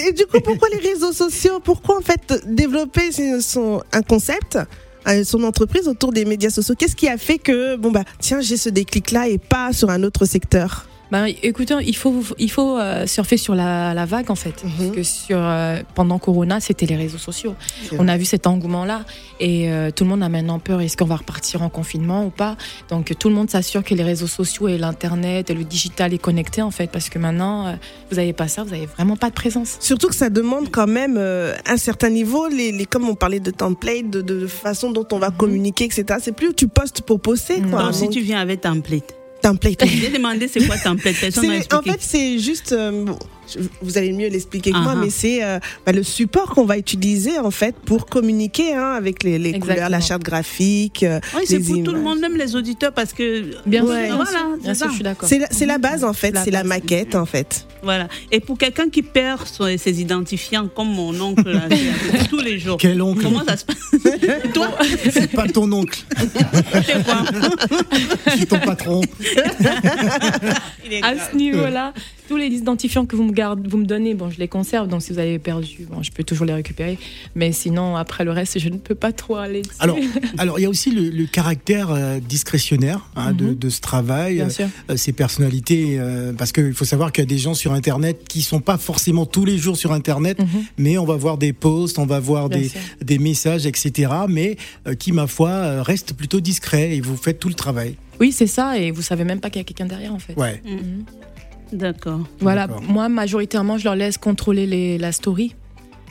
Et 0.07 0.12
du 0.12 0.27
coup, 0.27 0.41
pourquoi 0.41 0.69
les 0.71 0.89
réseaux 0.91 1.12
sociaux? 1.12 1.61
Pourquoi 1.62 1.99
en 1.99 2.03
fait 2.03 2.43
développer 2.47 3.11
son, 3.41 3.83
un 3.93 4.03
concept? 4.03 4.59
Son 5.25 5.42
entreprise 5.44 5.88
autour 5.88 6.12
des 6.12 6.25
médias 6.25 6.50
sociaux. 6.50 6.75
Qu'est-ce 6.78 6.97
qui 6.97 7.09
a 7.09 7.18
fait 7.18 7.38
que 7.38 7.76
bon 7.76 7.90
bah 7.90 8.04
tiens 8.18 8.40
j'ai 8.40 8.56
ce 8.56 8.68
déclic 8.68 9.11
là 9.11 9.28
et 9.28 9.38
pas 9.38 9.73
sur 9.73 9.90
un 9.90 10.02
autre 10.02 10.25
secteur? 10.25 10.87
Ben, 11.12 11.26
écoutez, 11.42 11.75
il 11.85 11.95
faut, 11.95 12.23
il 12.38 12.50
faut 12.50 12.78
euh, 12.78 13.07
surfer 13.07 13.37
sur 13.37 13.54
la, 13.54 13.92
la 13.92 14.07
vague 14.07 14.31
en 14.31 14.35
fait. 14.35 14.64
Mhm. 14.64 14.71
Parce 14.78 14.90
que 14.97 15.02
sur, 15.02 15.37
euh, 15.38 15.83
pendant 15.95 16.19
Corona, 16.19 16.59
c'était 16.59 16.87
les 16.87 16.97
réseaux 16.97 17.19
sociaux. 17.19 17.54
On 17.99 18.09
a 18.09 18.16
vu 18.16 18.25
cet 18.25 18.47
engouement-là 18.47 19.04
et 19.38 19.71
euh, 19.71 19.90
tout 19.90 20.04
le 20.04 20.11
monde 20.11 20.23
a 20.23 20.31
maintenant 20.31 20.59
peur. 20.59 20.81
Est-ce 20.81 20.97
qu'on 20.97 21.04
va 21.04 21.16
repartir 21.16 21.61
en 21.61 21.69
confinement 21.69 22.25
ou 22.25 22.31
pas? 22.31 22.57
Donc 22.88 23.12
tout 23.19 23.28
le 23.28 23.35
monde 23.35 23.50
s'assure 23.50 23.85
que 23.85 23.95
les 23.95 24.02
réseaux 24.02 24.26
sociaux 24.26 24.69
et 24.69 24.78
l'internet 24.78 25.50
et 25.50 25.54
le 25.54 25.64
digital 25.64 26.14
est 26.14 26.19
connecté 26.19 26.62
en 26.62 26.71
fait, 26.71 26.90
parce 26.90 27.11
que 27.11 27.19
maintenant, 27.19 27.66
euh, 27.66 27.73
vous 28.11 28.16
n'avez 28.16 28.33
pas 28.33 28.49
ça, 28.49 28.64
vous 28.64 28.71
n'avez 28.71 28.87
vraiment 28.87 29.16
pas 29.16 29.28
de 29.28 29.35
présence. 29.35 29.76
Surtout 29.81 30.09
que 30.09 30.16
ça 30.16 30.31
demande 30.31 30.71
quand 30.71 30.87
même 30.87 31.16
euh, 31.19 31.54
un 31.66 31.76
certain 31.76 32.09
niveau, 32.09 32.49
les, 32.49 32.73
les, 32.73 32.87
comme 32.87 33.07
on 33.07 33.16
parlait 33.16 33.38
de 33.38 33.50
template, 33.50 34.09
de, 34.09 34.23
de 34.23 34.47
façon 34.47 34.90
dont 34.90 35.07
on 35.12 35.19
va 35.19 35.31
communiquer, 35.31 35.85
etc. 35.85 36.21
C'est 36.23 36.33
plus 36.35 36.54
tu 36.54 36.69
postes 36.69 37.02
pour 37.02 37.21
poster, 37.21 37.61
quoi. 37.61 37.83
Donc, 37.83 37.95
si 37.95 38.09
tu 38.09 38.23
viens 38.23 38.40
avec 38.40 38.62
template. 38.62 39.22
Template. 39.43 39.85
J'ai 39.87 40.09
demandé 40.11 40.49
c'est 40.49 40.67
quoi 40.67 40.79
template. 40.79 41.17
Personne 41.21 41.47
m'a 41.47 41.53
C'est- 41.53 41.59
expliqué. 41.59 41.91
en 41.91 41.93
fait, 41.93 42.01
c'est 42.01 42.39
juste, 42.39 42.73
euh, 42.73 43.05
vous 43.83 43.99
allez 43.99 44.13
mieux 44.13 44.29
l'expliquer 44.29 44.71
que 44.71 44.77
moi, 44.77 44.93
Ah 44.93 44.99
ah. 44.99 45.01
mais 45.05 45.11
c'est 45.11 45.43
euh, 45.45 45.59
bah, 45.85 45.93
le 45.93 46.03
support 46.03 46.51
qu'on 46.55 46.65
va 46.65 46.79
utiliser 46.79 47.39
en 47.39 47.51
fait 47.51 47.75
pour 47.77 48.07
communiquer 48.07 48.75
hein, 48.75 48.93
avec 48.93 49.23
les, 49.25 49.39
les 49.39 49.59
couleurs, 49.59 49.89
la 49.91 50.01
charte 50.01 50.23
graphique. 50.23 51.03
euh, 51.03 51.21
Oui, 51.37 51.43
c'est 51.47 51.59
pour 51.61 51.83
tout 51.83 51.93
le 51.93 52.01
monde, 52.01 52.21
même 52.21 52.37
les 52.37 52.55
auditeurs, 52.57 52.93
parce 52.93 53.13
que 53.13 53.43
Bien 53.67 53.85
Ouais. 53.85 54.07
sûr, 54.09 54.17
Voilà, 54.17 54.41
bien 54.63 54.75
c'est 54.75 54.79
sûr, 54.81 54.89
je 54.91 54.95
suis 54.95 55.03
d'accord. 55.05 55.29
C'est 55.29 55.67
la, 55.67 55.79
base 55.79 56.05
en 56.05 56.13
fait, 56.13 56.37
c'est 56.45 56.51
la 56.51 56.65
maquette 56.65 57.15
en 57.15 57.27
fait. 57.27 57.67
voilà. 57.83 58.09
Et 58.31 58.41
pour 58.41 58.57
quelqu'un 58.59 58.89
qui 58.89 59.03
perd 59.03 59.47
son- 59.47 59.77
ses 59.77 60.01
identifiants, 60.01 60.69
comme 60.75 60.89
mon 60.89 61.19
oncle, 61.21 61.51
là, 61.51 61.63
tous 62.31 62.41
les 62.41 62.59
jours. 62.59 62.77
Quel 62.79 63.01
oncle? 63.03 63.23
Comment 63.23 63.45
ça 63.45 63.57
se 63.57 63.65
passe? 63.65 63.77
Toi, 64.55 64.69
C'est 65.11 65.31
pas 65.31 65.47
ton 65.49 65.71
oncle, 65.73 66.01
c'est 66.87 67.05
quoi 67.05 67.25
c'est 68.37 68.47
ton 68.47 68.59
patron. 68.59 69.01
Il 70.85 70.93
est 70.93 71.03
À 71.03 71.15
grave. 71.15 71.29
ce 71.33 71.37
niveau-là, 71.37 71.93
tous 72.29 72.37
les 72.37 72.47
identifiants 72.47 73.05
que 73.07 73.17
vous 73.17 73.25
me, 73.25 73.33
gardez, 73.33 73.69
vous 73.69 73.76
me 73.79 73.85
donnez, 73.85 74.14
bon, 74.14 74.31
je 74.31 74.38
les 74.38 74.49
conserve, 74.49 74.88
donc 74.88 75.02
si 75.02 75.12
vous 75.12 75.19
avez 75.19 75.38
perdu, 75.38 75.87
bon, 75.91 76.02
je 76.02 76.11
peux 76.11 76.25
toujours 76.25 76.47
les 76.47 76.55
récupérer. 76.55 76.99
Mais 77.35 77.52
sinon, 77.52 77.97
après 77.97 78.25
le 78.25 78.31
reste, 78.31 78.59
je 78.59 78.69
ne 78.69 78.76
peux 78.79 78.95
pas 78.95 79.12
trop 79.12 79.37
aller 79.37 79.62
dessus. 79.62 79.75
Alors, 79.81 79.97
alors 80.38 80.59
il 80.59 80.62
y 80.62 80.64
a 80.64 80.69
aussi 80.69 80.91
le, 80.91 81.11
le 81.11 81.26
caractère 81.26 81.91
euh, 81.91 82.21
discrétionnaire 82.21 83.09
hein, 83.17 83.33
de, 83.33 83.47
Mhm. 83.47 83.55
de 83.59 83.69
ce 83.69 83.81
travail, 83.81 84.37
bien 84.37 84.47
euh, 84.47 84.50
sûr. 84.50 84.69
euh, 84.91 84.97
ces 84.97 85.12
personnalités, 85.12 85.97
euh, 85.99 86.33
parce 86.33 86.52
qu'il 86.52 86.73
faut 86.75 86.85
savoir 86.85 87.12
qu'il 87.12 87.23
y 87.23 87.26
a 87.26 87.29
des 87.29 87.38
gens 87.38 87.55
sur 87.55 87.73
Internet 87.73 88.23
qui 88.29 88.43
sont 88.43 88.61
pas 88.61 88.79
forcément 88.79 89.26
tous 89.26 89.45
les 89.45 89.59
jours 89.59 89.76
sur 89.76 89.93
Internet, 89.93 90.38
Mhm, 90.38 90.64
mais 90.79 90.99
on 90.99 91.05
va 91.05 91.17
voir 91.17 91.38
des 91.38 91.52
posts, 91.52 91.99
on 91.99 92.07
va 92.07 92.21
voir 92.21 92.49
des, 92.49 93.19
messages, 93.19 93.67
etc., 93.67 94.11
mais 94.29 94.57
euh, 94.87 94.95
qui, 94.95 95.12
ma 95.12 95.26
foi, 95.26 95.83
restent 95.83 96.14
plutôt 96.14 96.41
discrets 96.41 96.97
et 96.97 97.00
vous 97.00 97.17
faites 97.17 97.38
tout 97.38 97.49
le 97.49 97.55
travail. 97.55 97.97
Oui, 98.21 98.33
c'est 98.33 98.47
ça, 98.47 98.79
et 98.79 98.91
vous 98.91 99.02
savez 99.02 99.25
même 99.25 99.41
pas 99.41 99.50
qu'il 99.50 99.59
y 99.61 99.62
a 99.62 99.64
quelqu'un 99.64 99.87
derrière, 99.87 100.14
en 100.14 100.19
fait. 100.19 100.35
Ouais. 100.37 100.62
Mhm. 100.64 101.05
D'accord. 101.73 102.21
Voilà, 102.41 102.67
moi, 102.88 103.09
majoritairement, 103.09 103.79
je 103.79 103.85
leur 103.85 103.95
laisse 103.97 104.19
contrôler 104.19 104.67
les, 104.67 104.99
la 104.99 105.12
story. 105.12 105.55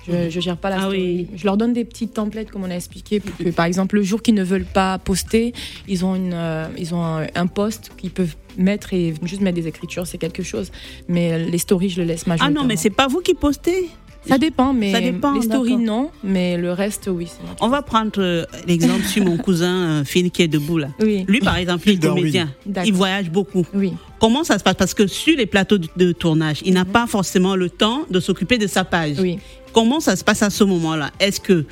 Je, 0.08 0.32
je 0.32 0.40
gère 0.40 0.58
pas 0.58 0.72
la 0.72 0.78
Ah 0.78 0.82
story. 0.82 0.98
oui. 0.98 1.38
Je 1.38 1.46
leur 1.46 1.58
donne 1.58 1.74
des 1.74 1.86
petites 1.86 2.14
templates, 2.16 2.50
comme 2.50 2.64
on 2.64 2.72
a 2.72 2.76
expliqué, 2.76 3.20
pour 3.20 3.38
que, 3.38 3.52
par 3.52 3.66
exemple, 3.66 3.96
le 3.98 4.02
jour 4.04 4.24
qu'ils 4.24 4.34
ne 4.34 4.44
veulent 4.44 4.66
pas 4.66 4.98
poster, 4.98 5.54
ils 5.88 6.04
ont, 6.04 6.16
une, 6.16 6.34
euh, 6.34 6.66
ils 6.78 6.96
ont 6.96 7.04
un, 7.04 7.28
un 7.36 7.46
post 7.46 7.92
qu'ils 7.98 8.10
peuvent 8.10 8.36
mettre 8.58 8.94
et 8.96 9.14
juste 9.24 9.42
mettre 9.42 9.56
des 9.62 9.68
écritures, 9.68 10.08
c'est 10.08 10.18
quelque 10.18 10.42
chose. 10.42 10.72
Mais 11.08 11.38
les 11.46 11.58
stories, 11.60 11.90
je 11.90 12.02
le 12.02 12.08
laisse 12.08 12.24
Ah 12.26 12.30
majoritairement. 12.30 12.62
non, 12.62 12.68
mais 12.68 12.78
c'est 12.78 12.90
pas 12.90 13.08
vous 13.08 13.20
qui 13.20 13.36
postez? 13.36 13.90
Ça 14.28 14.38
dépend, 14.38 14.74
mais 14.74 14.92
Ça 14.92 15.02
dépend, 15.02 15.34
les 15.34 15.42
stories, 15.42 15.78
non, 15.78 16.12
mais 16.24 16.58
le 16.58 16.74
reste, 16.74 17.10
oui. 17.12 17.28
On 17.60 17.70
va 17.70 17.82
prendre 17.82 18.12
euh, 18.20 18.46
l'exemple 18.68 19.04
sur 19.04 19.26
mon 19.26 19.38
cousin 19.38 19.74
euh, 19.74 20.04
Phil 20.04 20.30
qui 20.30 20.44
est 20.44 20.48
debout 20.48 20.78
là. 20.78 20.90
Oui, 21.02 21.26
Lui, 21.28 21.40
par 21.40 21.58
exemple, 21.58 21.90
il 21.90 21.94
est 21.94 22.08
comédien. 22.08 22.50
Il 22.86 22.94
voyage 22.94 23.30
beaucoup. 23.30 23.66
oui. 23.74 23.94
Comment 24.20 24.44
ça 24.44 24.60
se 24.60 24.64
passe? 24.64 24.76
Parce 24.76 24.94
que 24.94 25.08
sur 25.08 25.36
les 25.36 25.48
plateaux 25.48 25.80
de, 25.80 26.12
tournage, 26.12 26.62
il 26.64 26.76
n'a 26.76 26.86
pas 26.86 27.08
forcément 27.08 27.56
le 27.56 27.72
temps 27.72 28.04
de 28.12 28.20
s'occuper 28.20 28.60
de 28.60 28.68
sa 28.68 28.84
page. 28.84 29.16
Oui. 29.20 29.40
Comment 29.74 30.00
ça 30.00 30.16
se 30.16 30.24
passe 30.24 30.44
à 30.44 30.52
ce 30.52 30.64
moment-là? 30.64 31.10
Est-ce 31.20 31.40
que 31.40 31.66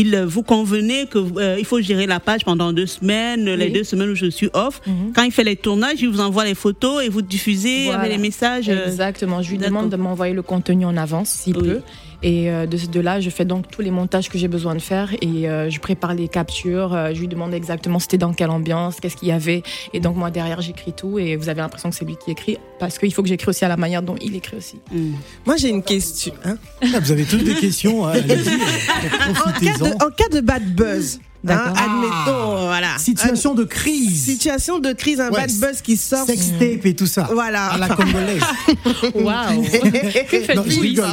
il 0.00 0.16
vous 0.26 0.42
convenez 0.42 1.06
que 1.06 1.18
euh, 1.18 1.56
il 1.58 1.64
faut 1.64 1.80
gérer 1.80 2.06
la 2.06 2.20
page 2.20 2.44
pendant 2.44 2.72
deux 2.72 2.86
semaines, 2.86 3.44
les 3.62 3.70
deux 3.70 3.84
semaines 3.84 4.10
où 4.10 4.14
je 4.14 4.26
suis 4.38 4.48
off 4.52 4.80
Mhm. 4.86 5.12
Quand 5.14 5.22
il 5.24 5.32
fait 5.32 5.44
les 5.44 5.56
tournages, 5.56 6.00
il 6.00 6.08
vous 6.08 6.20
envoie 6.20 6.44
les 6.44 6.54
photos 6.54 7.02
et 7.04 7.08
vous 7.08 7.22
diffusez 7.22 7.84
Voilà. 7.86 8.00
avec 8.00 8.12
les 8.12 8.18
messages. 8.18 8.68
euh, 8.68 8.86
Exactement. 8.86 9.42
Je 9.42 9.50
lui 9.50 9.58
demande 9.58 9.88
de 9.90 9.96
m'envoyer 9.96 10.34
le 10.34 10.42
contenu 10.42 10.84
en 10.84 10.96
avance, 10.96 11.28
s'il 11.30 11.56
Oui. 11.56 11.62
peut. 11.68 11.80
Et 12.28 12.50
euh, 12.50 12.66
de, 12.66 12.76
de 12.76 13.00
là, 13.00 13.20
je 13.20 13.30
fais 13.30 13.44
donc 13.44 13.70
tous 13.70 13.82
les 13.82 13.92
montages 13.92 14.28
que 14.28 14.36
j'ai 14.36 14.48
besoin 14.48 14.74
de 14.74 14.80
faire 14.80 15.14
et 15.22 15.48
euh, 15.48 15.70
je 15.70 15.78
prépare 15.78 16.12
les 16.12 16.26
captures. 16.26 16.92
euh, 16.92 17.10
je 17.14 17.20
lui 17.20 17.28
demande 17.28 17.54
exactement 17.54 18.00
c'était 18.00 18.18
dans 18.18 18.32
quelle 18.32 18.50
ambiance, 18.50 18.98
qu'est-ce 18.98 19.14
qu'il 19.16 19.28
y 19.28 19.32
avait. 19.32 19.62
Et 19.92 20.00
donc, 20.00 20.16
moi, 20.16 20.32
derrière, 20.32 20.60
j'écris 20.60 20.92
tout 20.92 21.20
et 21.20 21.36
vous 21.36 21.48
avez 21.48 21.60
l'impression 21.60 21.88
que 21.88 21.94
c'est 21.94 22.04
lui 22.04 22.16
qui 22.16 22.32
écrit 22.32 22.58
parce 22.80 22.98
qu'il 22.98 23.12
faut 23.14 23.22
que 23.22 23.28
j'écris 23.28 23.48
aussi 23.50 23.64
à 23.64 23.68
la 23.68 23.76
manière 23.76 24.02
dont 24.02 24.16
il 24.20 24.34
écrit 24.34 24.56
aussi. 24.56 24.76
hmm. 24.92 25.12
Moi 25.46 25.56
j'ai 25.56 25.68
une 25.68 25.84
question. 25.84 26.34
hein. 26.44 26.56
Ah, 26.82 26.98
vous 27.00 27.12
avez 27.12 27.24
tous 27.24 27.38
des 27.38 27.54
questions, 27.54 28.04
hein, 28.06 28.14
allez-y, 28.14 28.48
En, 29.30 29.32
cas 29.32 29.40
profitez-en. 29.40 29.88
de, 29.90 30.04
en 30.04 30.10
cas 30.10 30.28
de 30.32 30.40
bad 30.40 30.64
buzz, 30.74 31.20
hein, 31.54 31.72
admettons, 31.76 32.66
voilà. 32.66 32.98
Situation 32.98 33.54
de 33.54 33.64
crise, 33.64 34.24
situation 34.24 34.78
de 34.78 34.92
crise, 34.92 35.20
un 35.20 35.30
Ouais, 35.30 35.40
bad 35.46 35.52
buzz 35.52 35.80
qui 35.82 35.96
sort. 35.96 36.26
sextape 36.26 36.84
et 36.86 36.94
tout 36.94 37.06
ça, 37.06 37.28
Voilà. 37.32 37.66
à 37.66 37.78
la 37.78 37.88
congolaise. 37.88 38.42
Waouh 39.14 39.64
faites-vous 39.64 40.80
rigole. 40.80 41.06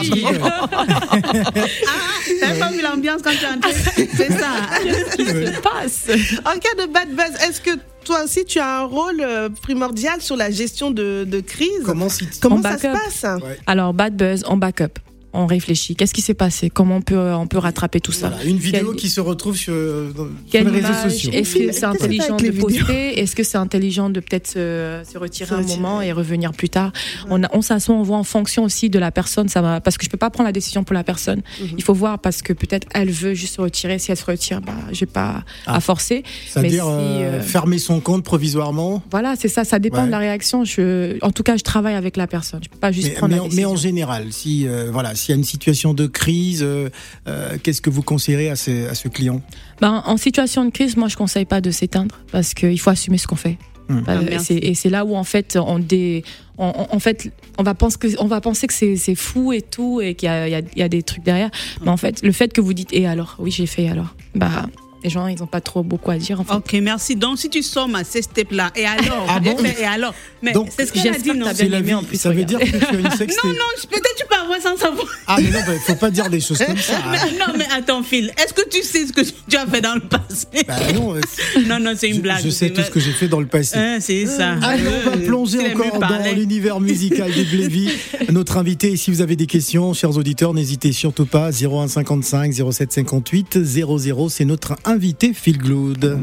T'avais 2.39 2.59
pas 2.59 2.71
vu 2.71 2.81
l'ambiance 2.81 3.21
quand 3.23 3.31
tu 3.31 3.43
es 3.45 3.47
entré 3.47 3.73
C'est 4.15 4.31
ça. 4.39 4.51
Qu'est-ce 4.83 5.15
qui 5.17 5.25
se 5.25 5.61
passe? 5.61 6.05
En 6.45 6.57
cas 6.59 6.85
de 6.85 6.91
bad 6.91 7.09
buzz, 7.09 7.35
est-ce 7.47 7.61
que 7.61 7.71
toi 8.05 8.23
aussi 8.23 8.43
tu 8.45 8.59
as 8.59 8.79
un 8.79 8.83
rôle 8.83 9.21
euh, 9.21 9.49
primordial 9.49 10.21
sur 10.21 10.35
la 10.35 10.51
gestion 10.51 10.91
de, 10.91 11.25
de 11.27 11.39
crise? 11.39 11.69
Comment 11.85 12.09
si 12.09 12.27
Comment 12.41 12.57
En 12.57 12.61
ça 12.61 12.77
se 12.77 12.87
passe? 12.87 13.25
Alors, 13.67 13.93
bad 13.93 14.15
buzz, 14.15 14.43
en 14.47 14.57
backup. 14.57 14.99
On 15.35 15.47
réfléchit. 15.47 15.95
Qu'est-ce 15.95 16.13
qui 16.13 16.21
s'est 16.21 16.35
passé? 16.35 16.69
Comment 16.69 16.97
on 16.97 17.01
peut, 17.01 17.17
on 17.33 17.47
peut 17.47 17.57
rattraper 17.57 17.99
tout 17.99 18.11
ça? 18.11 18.29
Voilà, 18.29 18.43
une 18.43 18.57
vidéo 18.57 18.89
Quelle- 18.91 18.95
qui 18.99 19.09
se 19.09 19.19
retrouve 19.19 19.57
sur, 19.57 19.73
dans- 19.73 20.25
sur 20.25 20.29
Quelle 20.51 20.67
les 20.67 20.79
réseaux 20.81 20.93
sociaux. 21.09 21.31
Est-ce 21.33 21.55
que 21.57 21.71
c'est 21.71 21.85
intelligent 21.85 22.37
de 22.37 22.51
poster? 22.51 23.19
Est-ce 23.19 23.35
que 23.35 23.43
c'est 23.43 23.57
intelligent 23.57 24.09
de 24.11 24.19
peut-être 24.19 24.47
se, 24.47 25.01
se 25.11 25.17
retirer 25.17 25.55
un 25.55 25.59
retirer. 25.59 25.79
moment 25.79 26.01
et 26.01 26.11
revenir 26.11 26.51
plus 26.51 26.69
tard? 26.69 26.91
On, 27.29 27.43
a- 27.43 27.49
on 27.51 27.61
s'assoit, 27.63 27.95
on 27.95 28.03
voit 28.03 28.17
en 28.17 28.23
fonction 28.23 28.63
aussi 28.63 28.89
de 28.91 28.99
la 28.99 29.11
personne. 29.11 29.49
Ça 29.49 29.61
va, 29.61 29.81
parce 29.81 29.97
que 29.97 30.05
je 30.05 30.09
peux 30.09 30.17
pas 30.17 30.29
prendre 30.29 30.47
la 30.47 30.51
décision 30.53 30.83
pour 30.83 30.93
la 30.93 31.03
personne. 31.03 31.41
Mhm. 31.59 31.67
Il 31.77 31.83
faut 31.83 31.93
voir 31.95 32.19
parce 32.19 32.41
que 32.43 32.53
peut-être 32.53 32.87
elle 32.93 33.09
veut 33.09 33.33
juste 33.33 33.55
se 33.55 33.61
retirer. 33.61 33.97
Si 33.99 34.11
elle 34.11 34.17
se 34.17 34.25
retire, 34.25 34.61
bah, 34.61 34.73
j'ai 34.91 35.05
pas 35.07 35.43
Ah. 35.65 35.77
à 35.77 35.79
forcer. 35.79 36.23
C'est-à-dire 36.47 36.83
si, 36.83 36.89
euh, 36.91 37.39
euh, 37.39 37.41
fermer 37.41 37.79
son 37.79 37.99
compte 38.01 38.23
provisoirement? 38.23 39.01
Voilà, 39.09 39.33
c'est 39.37 39.47
ça. 39.47 39.63
Ça 39.63 39.79
dépend 39.79 40.01
Ouais. 40.01 40.05
de 40.05 40.11
la 40.11 40.19
réaction. 40.19 40.63
Je, 40.63 41.17
en 41.25 41.31
tout 41.31 41.41
cas, 41.43 41.57
je 41.57 41.63
travaille 41.63 41.95
avec 41.95 42.17
la 42.17 42.27
personne. 42.27 42.59
Je 42.63 42.69
peux 42.69 42.77
pas 42.77 42.91
juste 42.91 43.07
Mais, 43.07 43.13
prendre 43.15 43.31
mais 43.31 43.37
la 43.37 43.41
en- 43.41 43.45
mais 43.45 43.49
décision. 43.49 43.71
en 43.71 43.75
général, 43.75 44.27
si 44.31 44.67
euh, 44.67 44.89
voilà, 44.91 45.15
s'il 45.23 45.31
y 45.33 45.35
a 45.35 45.37
une 45.37 45.43
situation 45.43 45.93
de 45.93 46.05
crise, 46.07 46.61
euh, 46.63 46.89
euh, 47.27 47.57
qu'est-ce 47.61 47.81
que 47.81 47.89
vous 47.89 48.01
conseillerez 48.03 48.49
à 48.49 48.55
ce, 48.55 48.89
à 48.89 48.93
ce 48.95 49.07
client? 49.07 49.41
Ben, 49.81 50.03
en 50.05 50.17
situation 50.17 50.63
de 50.65 50.69
crise, 50.71 50.95
moi, 50.97 51.07
je 51.07 51.15
conseille 51.17 51.45
pas 51.45 51.61
de 51.61 51.71
s'éteindre 51.71 52.15
parce 52.31 52.53
qu'il 52.53 52.79
faut 52.79 52.89
assumer 52.91 53.17
ce 53.17 53.27
qu'on 53.27 53.35
fait. 53.35 53.57
Hmm. 53.89 53.97
Euh, 54.07 54.25
Ah, 54.31 54.39
et 54.49 54.73
c'est- 54.75 54.89
là 54.89 55.03
où 55.03 55.13
en 55.13 55.25
fait 55.25 55.57
on 55.57 55.77
dé, 55.77 56.23
on, 56.57 56.67
on- 56.67 56.95
en 56.95 56.99
fait 56.99 57.29
on 57.57 57.63
va 57.63 57.73
penser 57.73 57.97
que 57.99 58.07
on 58.17 58.27
va 58.27 58.39
penser 58.39 58.65
que 58.65 58.73
c'est 58.73 58.95
c'est 58.95 59.13
fou 59.15 59.51
et 59.51 59.61
tout 59.61 59.99
et 59.99 60.15
qu'il 60.15 60.27
y 60.27 60.29
a, 60.31 60.47
il 60.47 60.51
y 60.51 60.55
a- 60.55 60.59
il 60.59 60.79
y 60.79 60.83
a 60.83 60.87
des 60.87 61.03
trucs 61.03 61.23
derrière. 61.25 61.49
Mais 61.81 61.89
en 61.89 61.97
fait, 61.97 62.21
le 62.23 62.31
fait 62.31 62.53
que 62.53 62.61
vous 62.61 62.73
dites 62.73 62.93
et 62.93 63.07
alors, 63.07 63.35
oui 63.39 63.51
j'ai 63.51 63.65
fait 63.65 63.83
et 63.83 63.89
alors, 63.89 64.15
bah 64.35 64.67
les 65.03 65.09
gens 65.09 65.27
ils 65.27 65.41
ont 65.43 65.47
pas 65.47 65.61
trop 65.61 65.83
beaucoup 65.83 66.11
à 66.11 66.17
dire 66.17 66.39
en 66.39 66.43
fait. 66.43 66.53
Ok, 66.53 66.73
merci. 66.81 67.15
Donc, 67.15 67.37
si 67.39 67.49
tu 67.49 67.61
sors 67.63 67.87
ma 67.87 68.03
sextape 68.03 68.51
là, 68.51 68.71
et 68.75 68.85
alors? 68.85 69.25
Ah 69.29 69.39
bon? 69.39 69.55
Et 69.79 69.85
alors? 69.85 70.13
Mais 70.41 70.53
c'est 70.77 70.85
ce 70.85 70.91
que 70.93 70.99
j'ai 70.99 71.11
dit, 71.11 71.31
non? 71.37 71.47
C'est 71.53 71.69
la 71.69 71.81
vie. 71.81 71.93
en 71.93 72.03
plus, 72.03 72.17
ça 72.19 72.31
veut 72.31 72.43
dire 72.43 72.59
que 72.59 72.65
tu 72.65 72.75
as 72.85 72.93
une 72.99 73.11
sextape. 73.17 73.43
Non, 73.45 73.51
non, 73.51 73.87
peut-être 73.89 74.15
tu 74.17 74.25
peux 74.29 74.35
avoir 74.35 74.59
sans 74.61 74.77
savoir. 74.77 75.07
Ah 75.27 75.37
mais 75.41 75.49
non, 75.51 75.59
il 75.73 75.79
faut 75.79 75.95
pas 75.95 76.09
dire 76.11 76.29
des 76.29 76.39
choses 76.39 76.57
comme 76.65 76.77
ça. 76.77 76.97
hein. 76.97 77.11
Mais, 77.11 77.37
non, 77.37 77.53
mais 77.57 77.65
attends, 77.75 78.03
Phil, 78.03 78.31
est-ce 78.43 78.53
que 78.53 78.67
tu 78.67 78.81
sais 78.81 79.05
ce 79.07 79.13
que 79.13 79.21
tu 79.49 79.55
as 79.57 79.65
fait 79.67 79.81
dans 79.81 79.95
le 79.95 80.01
passé? 80.01 80.47
Bah 80.67 80.75
non, 80.93 81.15
euh, 81.15 81.21
Non, 81.67 81.79
non, 81.79 81.93
c'est 81.97 82.09
une 82.09 82.21
blague. 82.21 82.43
je 82.43 82.49
sais 82.49 82.69
tout 82.71 82.81
ce 82.81 82.89
que 82.91 82.99
j'ai 82.99 83.11
fait 83.11 83.27
dans 83.27 83.39
le 83.39 83.45
passé. 83.47 83.77
Hein, 83.77 83.97
c'est 83.99 84.25
ça. 84.25 84.53
Allez, 84.61 84.83
on 84.87 85.09
va 85.09 85.15
Euh, 85.17 85.25
plonger 85.25 85.59
encore 85.73 85.99
dans 85.99 86.35
l'univers 86.35 86.79
musical 86.79 87.31
des 87.31 87.43
Blévis. 87.45 87.89
Notre 88.31 88.57
invité, 88.57 88.95
si 88.97 89.11
vous 89.11 89.21
avez 89.21 89.35
des 89.35 89.47
questions, 89.47 89.93
chers 89.93 90.15
auditeurs, 90.17 90.53
n'hésitez 90.53 90.91
surtout 90.91 91.25
pas. 91.25 91.49
01 91.51 91.87
55 91.87 92.53
07 92.71 92.91
58 92.93 93.63
00, 93.63 94.29
c'est 94.29 94.45
notre 94.45 94.75
invité 94.85 94.92
Phil 94.99 95.57
Glood. 95.57 96.19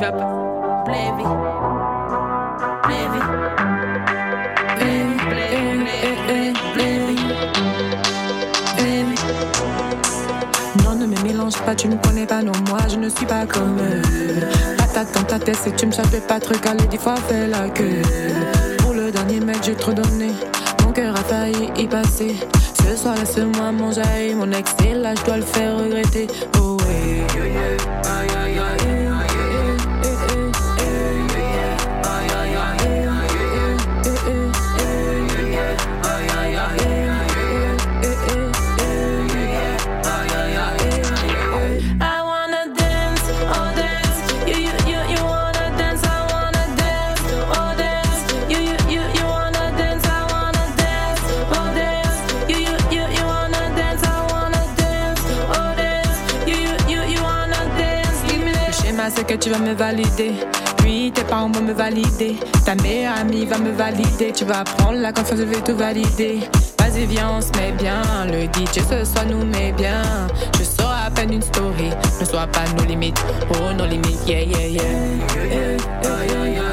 Va 0.00 0.12
pas. 0.12 0.30
Non, 10.84 10.94
ne 10.94 11.06
me 11.06 11.22
mélange 11.22 11.54
pas, 11.64 11.74
tu 11.74 11.88
me 11.88 11.96
connais 11.96 12.26
pas, 12.26 12.42
non, 12.42 12.52
moi 12.68 12.78
je 12.88 12.96
ne 12.96 13.08
suis 13.08 13.26
pas 13.26 13.46
comme 13.46 13.78
eux. 13.78 14.02
Patate 14.76 15.12
dans 15.14 15.24
ta 15.24 15.38
tête, 15.38 15.56
si 15.56 15.72
tu 15.72 15.86
me 15.86 15.92
savais 15.92 16.20
pas 16.20 16.38
te 16.38 16.56
caler, 16.58 16.86
des 16.90 16.98
fois 16.98 17.16
fais 17.16 17.48
la 17.48 17.68
queue. 17.68 18.02
Pour 18.78 18.92
le 18.92 19.10
dernier 19.10 19.40
mec, 19.40 19.56
j'ai 19.62 19.74
trop 19.74 19.92
donné. 19.92 20.30
Mon 21.24 21.30
failli 21.30 21.70
y 21.78 21.86
passer. 21.86 22.34
Ce 22.82 22.96
soir, 22.96 23.14
laisse-moi 23.16 23.72
manger. 23.72 24.34
Mon 24.34 24.50
ex 24.52 24.74
est 24.84 24.94
là, 24.94 25.14
je 25.14 25.24
dois 25.24 25.36
le 25.36 25.42
faire 25.42 25.78
regretter. 25.78 26.26
Oh, 26.58 26.76
ouais. 26.80 27.24
Que 59.26 59.34
tu 59.34 59.50
vas 59.50 59.58
me 59.58 59.74
valider. 59.74 60.32
puis 60.78 61.12
tes 61.12 61.24
parents 61.24 61.50
vont 61.50 61.62
me 61.62 61.72
valider. 61.72 62.36
Ta 62.64 62.74
meilleure 62.76 63.16
amie 63.18 63.46
va 63.46 63.58
me 63.58 63.70
valider. 63.70 64.32
Tu 64.32 64.44
vas 64.44 64.64
prendre 64.64 64.98
la 64.98 65.12
confiance, 65.12 65.38
je 65.40 65.44
vais 65.44 65.60
tout 65.60 65.76
valider. 65.76 66.40
Vas-y, 66.78 67.06
viens, 67.06 67.30
on 67.36 67.40
se 67.40 67.50
met 67.52 67.72
bien. 67.72 68.02
Le 68.26 68.44
DJ 68.44 68.82
ce 68.88 69.04
soir 69.04 69.24
nous 69.26 69.44
met 69.44 69.72
bien. 69.72 70.02
Je 70.58 70.64
sors 70.64 70.94
à 71.06 71.10
peine 71.10 71.32
une 71.32 71.42
story. 71.42 71.90
Ne 72.20 72.24
sois 72.24 72.46
pas 72.46 72.64
nos 72.76 72.84
limites. 72.84 73.22
Oh, 73.50 73.72
nos 73.76 73.86
limites, 73.86 74.26
yeah, 74.26 74.42
yeah, 74.42 74.66
yeah. 74.66 74.82
yeah, 75.36 75.76
yeah, 76.02 76.46
yeah, 76.48 76.63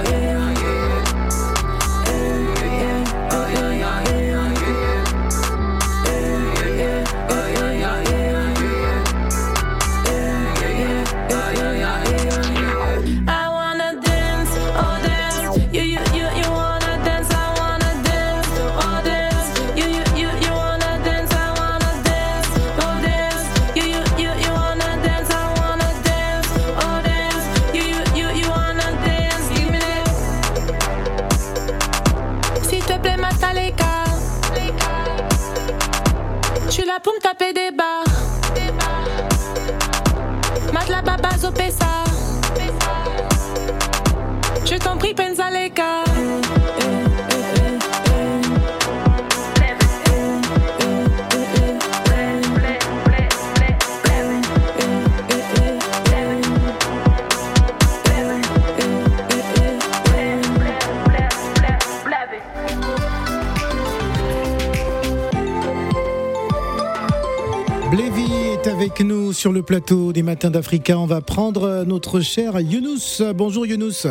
Est 68.62 68.68
avec 68.68 69.00
nous 69.02 69.34
sur 69.34 69.52
le 69.52 69.64
plateau 69.64 70.14
des 70.14 70.24
Matins 70.24 70.52
d'Africa. 70.52 71.00
On 71.00 71.06
va 71.06 71.22
prendre 71.22 71.84
notre 71.86 72.20
cher 72.20 72.60
Younous. 72.60 73.24
Bonjour 73.34 73.66
Younous. 73.66 74.06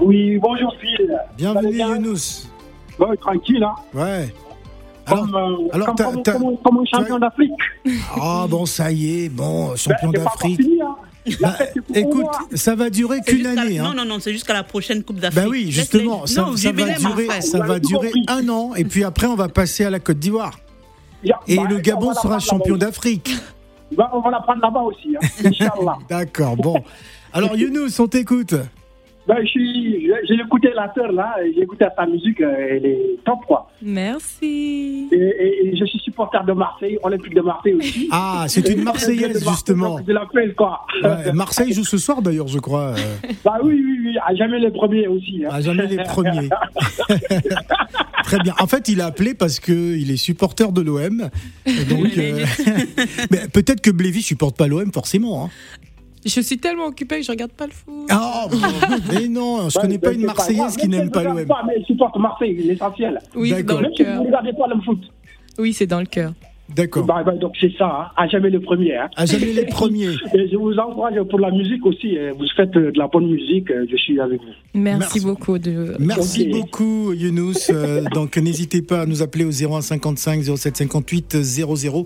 Oui, 0.00 0.38
bonjour 0.38 0.74
Phil. 0.80 1.18
Bienvenue 1.36 1.72
bien 1.72 1.88
Younous. 1.96 2.48
Bon, 2.98 3.14
tranquille, 3.20 3.62
hein. 3.62 3.74
Ouais. 3.94 4.34
Alors, 5.06 5.20
Comme, 5.26 5.34
euh, 5.34 5.68
alors, 5.72 5.86
comme, 5.88 6.22
t'as- 6.22 6.32
comme- 6.32 6.78
un 6.78 6.84
champion 6.84 7.18
d'Afrique. 7.18 7.50
ah 8.20 8.46
bon, 8.48 8.66
ça 8.66 8.90
y 8.92 9.24
est, 9.24 9.28
bon, 9.28 9.70
Ben, 9.70 9.76
champion 9.76 10.10
d'Afrique. 10.12 10.60
hein. 10.82 10.94
Bah, 11.40 11.54
écoute, 11.94 12.22
moi. 12.22 12.32
ça 12.54 12.74
va 12.74 12.90
durer 12.90 13.20
qu'une 13.20 13.46
année. 13.46 13.78
hein. 13.78 13.84
Non, 13.84 13.94
non, 13.94 14.04
non, 14.04 14.18
c'est 14.20 14.32
jusqu'à 14.32 14.52
la 14.54 14.62
prochaine 14.64 15.02
Coupe 15.04 15.20
d'Afrique. 15.20 15.42
Bah 15.42 15.48
oui, 15.48 15.70
justement, 15.70 16.26
ça, 16.26 16.42
non, 16.42 16.56
ça 16.56 16.72
va 16.72 16.88
durer, 16.94 17.40
ça 17.40 17.58
va 17.60 17.78
durer 17.78 18.10
un 18.28 18.48
an, 18.48 18.74
et 18.74 18.84
puis 18.84 19.04
après 19.04 19.26
on 19.28 19.36
va 19.36 19.48
passer 19.48 19.84
à 19.84 19.90
la 19.90 20.00
Côte 20.00 20.18
d'Ivoire. 20.18 20.58
Et 21.46 21.56
bah, 21.56 21.62
le 21.68 21.76
on 21.76 21.80
Gabon 21.80 22.14
sera 22.14 22.38
champion 22.40 22.76
d'Afrique. 22.76 23.34
Bah, 23.96 24.10
on 24.12 24.20
va 24.20 24.30
la 24.30 24.40
prendre 24.40 24.60
là-bas 24.62 24.80
aussi, 24.80 25.14
hein. 25.16 25.92
D'accord, 26.08 26.56
bon. 26.56 26.82
Alors 27.32 27.56
Younous, 27.56 28.00
on 28.00 28.08
t'écoute. 28.08 28.54
Ben, 29.28 29.36
je 29.42 29.46
suis, 29.46 30.10
j'ai 30.26 30.34
écouté 30.34 30.70
la 30.74 30.92
sœur 30.94 31.12
là, 31.12 31.36
j'ai 31.54 31.62
écouté 31.62 31.84
sa 31.96 32.06
musique, 32.06 32.40
euh, 32.40 32.66
elle 32.70 32.86
est 32.86 32.98
top 33.24 33.38
quoi. 33.46 33.70
Merci. 33.80 35.08
Et, 35.12 35.16
et- 35.16 35.66
et 35.68 35.76
je 35.76 35.84
suis 35.84 36.00
supporter 36.00 36.42
de 36.44 36.52
Marseille, 36.52 36.98
Olympique 37.04 37.34
de 37.34 37.40
Marseille 37.40 37.74
aussi. 37.74 38.08
Ah, 38.10 38.46
c'est 38.48 38.68
une 38.68 38.82
Marseillaise 38.90 39.40
de 39.40 39.44
Marseille, 39.44 39.52
justement. 39.54 39.98
Je 40.06 40.12
l'appelle 40.12 40.54
quoi. 40.56 40.80
Ouais, 41.04 41.32
Marseille 41.32 41.72
joue 41.72 41.84
ce 41.84 41.98
soir 41.98 42.20
d'ailleurs, 42.20 42.48
je 42.48 42.58
crois. 42.58 42.94
Bah 43.44 43.58
oui, 43.62 43.74
oui, 43.84 43.98
oui, 44.06 44.16
à 44.26 44.34
jamais 44.34 44.58
les 44.58 44.70
premiers 44.72 45.06
aussi. 45.06 45.44
Hein. 45.44 45.50
à 45.52 45.60
jamais 45.60 45.86
les 45.86 45.96
premiers. 46.02 46.48
Très 48.24 48.38
bien. 48.40 48.54
En 48.60 48.66
fait, 48.66 48.88
il 48.88 49.00
a 49.00 49.06
appelé 49.06 49.34
parce 49.34 49.60
que 49.60 49.72
il 49.96 50.10
est 50.10 50.16
supporter 50.16 50.72
de 50.72 50.80
l'OM. 50.80 51.28
Donc, 51.90 52.18
euh, 52.18 52.44
mais 53.30 53.40
peut-être 53.52 53.80
que 53.80 53.90
Blévi 53.90 54.22
supporte 54.22 54.56
pas 54.56 54.66
l'OM 54.68 54.90
forcément. 54.92 55.44
hein. 55.44 55.50
Je 56.24 56.40
suis 56.40 56.58
tellement 56.58 56.86
occupée 56.86 57.18
que 57.18 57.24
je 57.26 57.32
regarde 57.32 57.52
pas 57.52 57.66
le 57.66 57.72
foot. 57.72 58.06
Ah, 58.10 58.46
mais 59.12 59.26
non, 59.28 59.68
je 59.68 59.76
Ouais, 59.78 59.82
connais 59.82 59.98
pas 59.98 60.12
une 60.12 60.24
Marseillaise 60.24 60.76
qui 60.76 60.88
n'aime 60.88 61.10
pas 61.10 61.24
l'OM. 61.24 61.36
Mais 61.66 61.82
supporte 61.84 62.16
Marseille, 62.18 62.54
l'essentiel. 62.62 63.18
Oui, 63.34 63.52
c'est 63.56 63.62
dans 63.64 63.76
le 63.80 63.82
Même 63.88 63.92
si 63.96 64.02
vous 64.04 64.08
ne 64.10 64.14
cœur. 64.16 64.24
regardez 64.26 64.52
pas 64.52 64.66
le 64.68 64.80
foot. 64.82 65.00
Oui, 65.58 65.72
c'est 65.72 65.86
dans 65.86 66.00
le 66.00 66.06
cœur. 66.06 66.32
D'accord. 66.76 67.04
Bah, 67.04 67.22
bah, 67.24 67.32
donc 67.32 67.52
c'est 67.60 67.72
ça, 67.76 67.86
hein. 67.86 68.12
à 68.16 68.26
jamais 68.28 68.50
le 68.50 68.60
premier. 68.60 68.96
Hein. 68.96 69.08
À 69.16 69.26
jamais 69.26 69.52
les 69.52 69.66
premiers. 69.66 70.08
Et 70.34 70.48
je 70.50 70.56
vous 70.56 70.74
encourage 70.78 71.20
pour 71.30 71.40
la 71.40 71.50
musique 71.50 71.84
aussi. 71.86 72.16
euh, 72.16 72.32
Vous 72.38 72.46
faites 72.56 72.74
euh, 72.76 72.90
de 72.92 72.98
la 72.98 73.06
bonne 73.08 73.26
musique, 73.30 73.70
euh, 73.70 73.86
je 73.90 73.96
suis 73.96 74.18
avec 74.20 74.40
vous. 74.40 74.46
Merci, 74.74 74.98
Merci. 75.00 75.20
beaucoup 75.20 75.58
de. 75.58 75.94
Merci 75.98 76.46
beaucoup 76.48 77.12
Younous. 77.12 77.70
Euh, 77.70 78.02
donc 78.14 78.36
n'hésitez 78.36 78.82
pas 78.82 79.02
à 79.02 79.06
nous 79.06 79.22
appeler 79.22 79.44
au 79.44 79.50
01 79.50 79.80
55 79.82 80.42
07 80.56 80.76
58 80.78 81.42
00. 81.42 82.04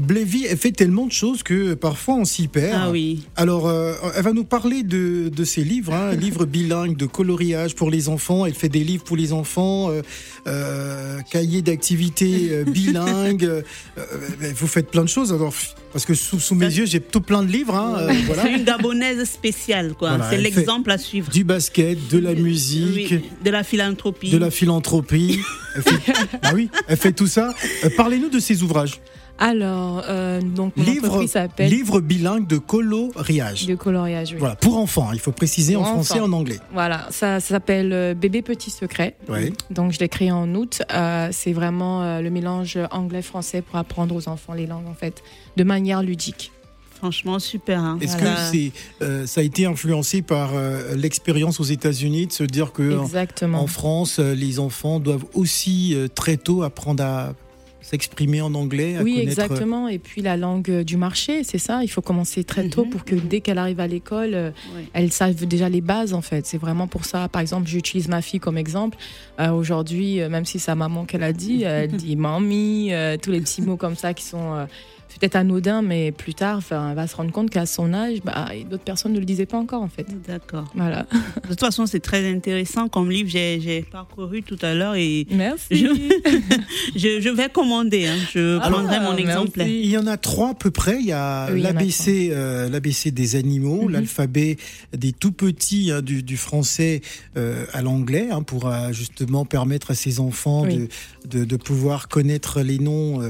Blévi 0.00 0.46
elle 0.50 0.56
fait 0.56 0.72
tellement 0.72 1.06
de 1.06 1.12
choses 1.12 1.42
que 1.42 1.74
parfois 1.74 2.14
on 2.14 2.24
s'y 2.24 2.48
perd. 2.48 2.74
Ah 2.74 2.90
oui. 2.90 3.24
Alors 3.36 3.66
euh, 3.68 3.92
elle 4.16 4.22
va 4.22 4.32
nous 4.32 4.44
parler 4.44 4.82
de, 4.82 5.28
de 5.28 5.44
ses 5.44 5.62
livres, 5.62 5.92
hein, 5.92 6.14
livres 6.14 6.44
bilingues 6.46 6.96
de 6.96 7.06
coloriage 7.06 7.74
pour 7.74 7.90
les 7.90 8.08
enfants. 8.08 8.46
Elle 8.46 8.54
fait 8.54 8.68
des 8.68 8.84
livres 8.84 9.04
pour 9.04 9.16
les 9.16 9.32
enfants, 9.32 9.90
euh, 9.90 10.02
euh, 10.46 11.18
cahiers 11.30 11.62
d'activités 11.62 12.64
bilingues. 12.66 13.62
Euh, 14.12 14.52
vous 14.54 14.66
faites 14.66 14.90
plein 14.90 15.02
de 15.02 15.08
choses. 15.08 15.32
Alors 15.32 15.52
parce 15.92 16.04
que 16.04 16.14
sous, 16.14 16.38
sous 16.40 16.54
mes 16.54 16.66
yeux 16.66 16.86
j'ai 16.86 17.00
tout 17.00 17.20
plein 17.20 17.42
de 17.42 17.50
livres. 17.50 17.74
hein, 17.74 17.96
euh, 18.00 18.12
voilà. 18.26 18.42
C'est 18.42 18.52
une 18.54 18.64
gabonaise 18.64 19.24
spéciale, 19.28 19.94
quoi. 19.94 20.10
Voilà, 20.16 20.30
c'est 20.30 20.38
l'exemple 20.38 20.90
à 20.90 20.98
suivre. 20.98 21.30
Du 21.30 21.44
basket, 21.44 22.08
de 22.08 22.18
la 22.18 22.34
musique. 22.34 23.10
Oui, 23.12 23.22
de 23.44 23.50
la 23.50 23.62
philanthropie. 23.64 24.30
de 24.30 24.38
la 24.38 24.50
philanthropie. 24.50 25.40
Elle 25.74 25.82
fait, 25.82 26.12
ah 26.42 26.52
oui, 26.54 26.68
elle 26.88 26.96
fait 26.96 27.12
tout 27.12 27.26
ça. 27.26 27.54
Euh, 27.84 27.90
Parlez-nous 27.96 28.28
de 28.30 28.38
ses 28.38 28.62
ouvrages. 28.62 29.00
Alors, 29.38 30.02
euh, 30.08 30.40
donc 30.40 30.76
mon 30.76 30.84
Livre, 30.84 31.06
entreprise 31.06 31.32
s'appelle 31.32 31.70
livre 31.70 32.00
bilingue 32.00 32.46
de 32.46 32.58
coloriage. 32.58 33.66
de 33.66 33.74
coloriage. 33.74 34.30
Oui. 34.32 34.38
Voilà, 34.38 34.56
pour 34.56 34.78
enfants. 34.78 35.10
Il 35.12 35.18
faut 35.20 35.32
préciser 35.32 35.76
en 35.76 35.84
français 35.84 36.18
et 36.18 36.20
en 36.20 36.32
anglais. 36.32 36.58
Voilà, 36.72 37.06
ça, 37.10 37.40
ça 37.40 37.48
s'appelle 37.48 37.92
euh, 37.92 38.14
Bébé 38.14 38.42
Petit 38.42 38.70
Secret. 38.70 39.16
Ouais. 39.28 39.52
Donc 39.70 39.92
je 39.92 39.98
l'ai 39.98 40.08
créé 40.08 40.32
en 40.32 40.54
août. 40.54 40.82
Euh, 40.92 41.28
c'est 41.32 41.52
vraiment 41.52 42.02
euh, 42.02 42.20
le 42.22 42.30
mélange 42.30 42.78
anglais-français 42.90 43.62
pour 43.62 43.76
apprendre 43.76 44.14
aux 44.14 44.28
enfants 44.28 44.54
les 44.54 44.66
langues 44.66 44.86
en 44.88 44.94
fait, 44.94 45.22
de 45.56 45.64
manière 45.64 46.02
ludique. 46.02 46.50
Franchement, 46.94 47.38
super. 47.38 47.78
hein. 47.78 47.98
Est-ce 48.00 48.16
Voilà. 48.16 48.34
que 48.36 48.40
c'est, 48.50 48.72
euh, 49.02 49.26
ça 49.26 49.42
a 49.42 49.44
été 49.44 49.66
influencé 49.66 50.22
par 50.22 50.52
euh, 50.54 50.94
l'expérience 50.96 51.60
aux 51.60 51.64
États-Unis 51.64 52.28
de 52.28 52.32
se 52.32 52.42
dire 52.42 52.72
que 52.72 52.96
en, 53.52 53.66
France, 53.66 54.18
euh, 54.18 54.34
les 54.34 54.58
enfants 54.58 54.98
doivent 54.98 55.26
aussi 55.34 55.92
euh, 55.94 56.08
très 56.08 56.38
tôt 56.38 56.62
apprendre 56.62 57.04
à 57.04 57.34
s'exprimer 57.88 58.40
en 58.40 58.52
anglais, 58.54 58.96
à 58.96 59.02
Oui, 59.02 59.12
connaître. 59.20 59.30
exactement. 59.40 59.88
Et 59.88 59.98
puis 59.98 60.20
la 60.22 60.36
langue 60.36 60.68
euh, 60.70 60.84
du 60.84 60.96
marché, 60.96 61.44
c'est 61.44 61.58
ça. 61.58 61.84
Il 61.84 61.88
faut 61.88 62.02
commencer 62.02 62.42
très 62.42 62.68
tôt 62.68 62.84
Mhm. 62.84 62.90
pour 62.90 63.04
que 63.04 63.14
dès 63.14 63.40
qu'elle 63.40 63.58
arrive 63.58 63.78
à 63.80 63.86
l'école, 63.86 64.34
euh, 64.34 64.50
Oui. 64.76 64.82
elle 64.92 65.12
sache 65.12 65.34
déjà 65.36 65.68
les 65.68 65.80
bases 65.80 66.12
en 66.12 66.20
fait. 66.22 66.46
C'est 66.46 66.58
vraiment 66.58 66.88
pour 66.88 67.04
ça. 67.04 67.28
Par 67.28 67.40
exemple, 67.42 67.68
j'utilise 67.68 68.08
ma 68.08 68.22
fille 68.22 68.40
comme 68.40 68.58
exemple. 68.58 68.96
Euh, 69.40 69.50
Aujourd'hui, 69.50 70.18
même 70.28 70.44
si 70.44 70.58
c'est 70.58 70.66
sa 70.66 70.74
maman 70.74 71.04
qu'elle 71.04 71.22
a 71.22 71.32
dit, 71.32 71.62
elle 71.62 71.90
dit 71.92 72.16
mamie, 72.26 72.88
euh, 72.92 73.16
tous 73.16 73.30
les 73.30 73.40
petits 73.40 73.62
mots 73.62 73.76
comme 73.76 73.94
ça 73.96 74.12
qui 74.14 74.24
sont 74.24 74.54
euh, 74.54 74.66
peut-être 75.18 75.36
anodins, 75.36 75.82
mais 75.82 76.12
plus 76.12 76.34
tard, 76.34 76.58
enfin, 76.58 76.90
elle 76.90 76.96
va 76.96 77.06
se 77.06 77.16
rendre 77.16 77.32
compte 77.32 77.50
qu'à 77.50 77.66
son 77.66 77.92
âge, 77.94 78.18
bah, 78.24 78.48
d'autres 78.70 78.84
personnes 78.84 79.12
ne 79.12 79.18
le 79.18 79.24
disaient 79.24 79.46
pas 79.46 79.58
encore 79.58 79.82
en 79.82 79.88
fait. 79.88 80.06
D'accord. 80.26 80.64
Voilà. 80.74 81.06
De 81.42 81.48
toute 81.48 81.60
façon, 81.60 81.86
c'est 81.86 82.00
très 82.00 82.30
intéressant 82.30 82.88
comme 82.88 83.10
livre. 83.10 83.28
J'ai 83.30 83.60
j'ai 83.60 83.82
parcouru 83.82 84.42
tout 84.42 84.58
à 84.62 84.74
l'heure 84.74 84.94
et 84.94 85.26
Merci. 85.30 85.76
je, 85.76 85.86
je, 86.96 87.20
je 87.20 87.28
vais 87.28 87.48
commander. 87.48 88.06
hein. 88.06 88.16
Je 88.34 88.58
Ah, 88.60 88.70
prendrai 88.70 89.00
mon 89.00 89.10
merci. 89.14 89.22
exemplaire. 89.22 89.66
Il 89.68 89.86
y 89.86 89.96
en 89.98 90.06
a 90.06 90.16
trois 90.16 90.50
à 90.50 90.54
peu 90.54 90.70
près. 90.70 90.98
Il 91.00 91.06
y 91.06 91.12
a 91.12 91.48
Oui, 91.52 91.64
a 91.64 91.72
l'ABC, 91.72 92.28
euh, 92.30 92.68
l'ABC 92.68 93.10
des 93.10 93.36
animaux, 93.36 93.82
Mhm. 93.86 93.90
l'alphabet 93.92 94.56
des 94.96 95.12
tout 95.12 95.32
petits 95.32 95.90
hein, 95.92 96.02
du, 96.02 96.22
du 96.22 96.36
français 96.36 97.00
euh, 97.36 97.64
à 97.72 97.82
l'anglais, 97.82 98.28
hein, 98.30 98.42
pour 98.42 98.66
euh, 98.66 98.92
justement 98.92 99.44
permettre 99.44 99.90
à 99.90 99.94
ces 99.94 100.20
enfants 100.20 100.62
Oui. 100.62 100.88
de, 101.26 101.38
de, 101.40 101.44
de 101.44 101.56
pouvoir 101.56 102.08
connaître 102.08 102.60
les 102.60 102.78
noms 102.78 103.20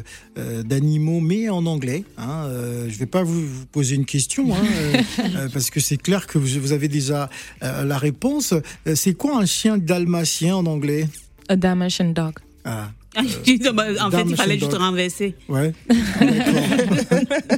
d'animaux, 0.64 1.20
mais 1.20 1.48
en 1.48 1.64
anglais. 1.66 1.75
Hein, 2.16 2.46
euh, 2.46 2.88
je 2.88 2.96
vais 2.98 3.06
pas 3.06 3.22
vous, 3.22 3.46
vous 3.46 3.66
poser 3.66 3.94
une 3.96 4.04
question, 4.06 4.54
hein, 4.54 4.58
euh, 4.64 5.02
euh, 5.36 5.48
parce 5.52 5.70
que 5.70 5.80
c'est 5.80 5.96
clair 5.96 6.26
que 6.26 6.38
vous, 6.38 6.60
vous 6.60 6.72
avez 6.72 6.88
déjà 6.88 7.28
euh, 7.62 7.84
la 7.84 7.98
réponse. 7.98 8.54
C'est 8.94 9.14
quoi 9.14 9.38
un 9.38 9.46
chien 9.46 9.76
dalmatien 9.78 10.56
en 10.56 10.66
anglais? 10.66 11.08
A 11.48 11.56
Dalmatian 11.56 12.10
dog. 12.10 12.34
ah, 12.64 12.90
Ah, 13.14 13.20
en 14.06 14.10
fait, 14.10 14.24
il 14.28 14.36
fallait 14.36 14.58
juste 14.58 14.74
renverser. 14.74 15.34
Ouais. 15.48 15.72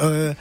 Euh, 0.00 0.34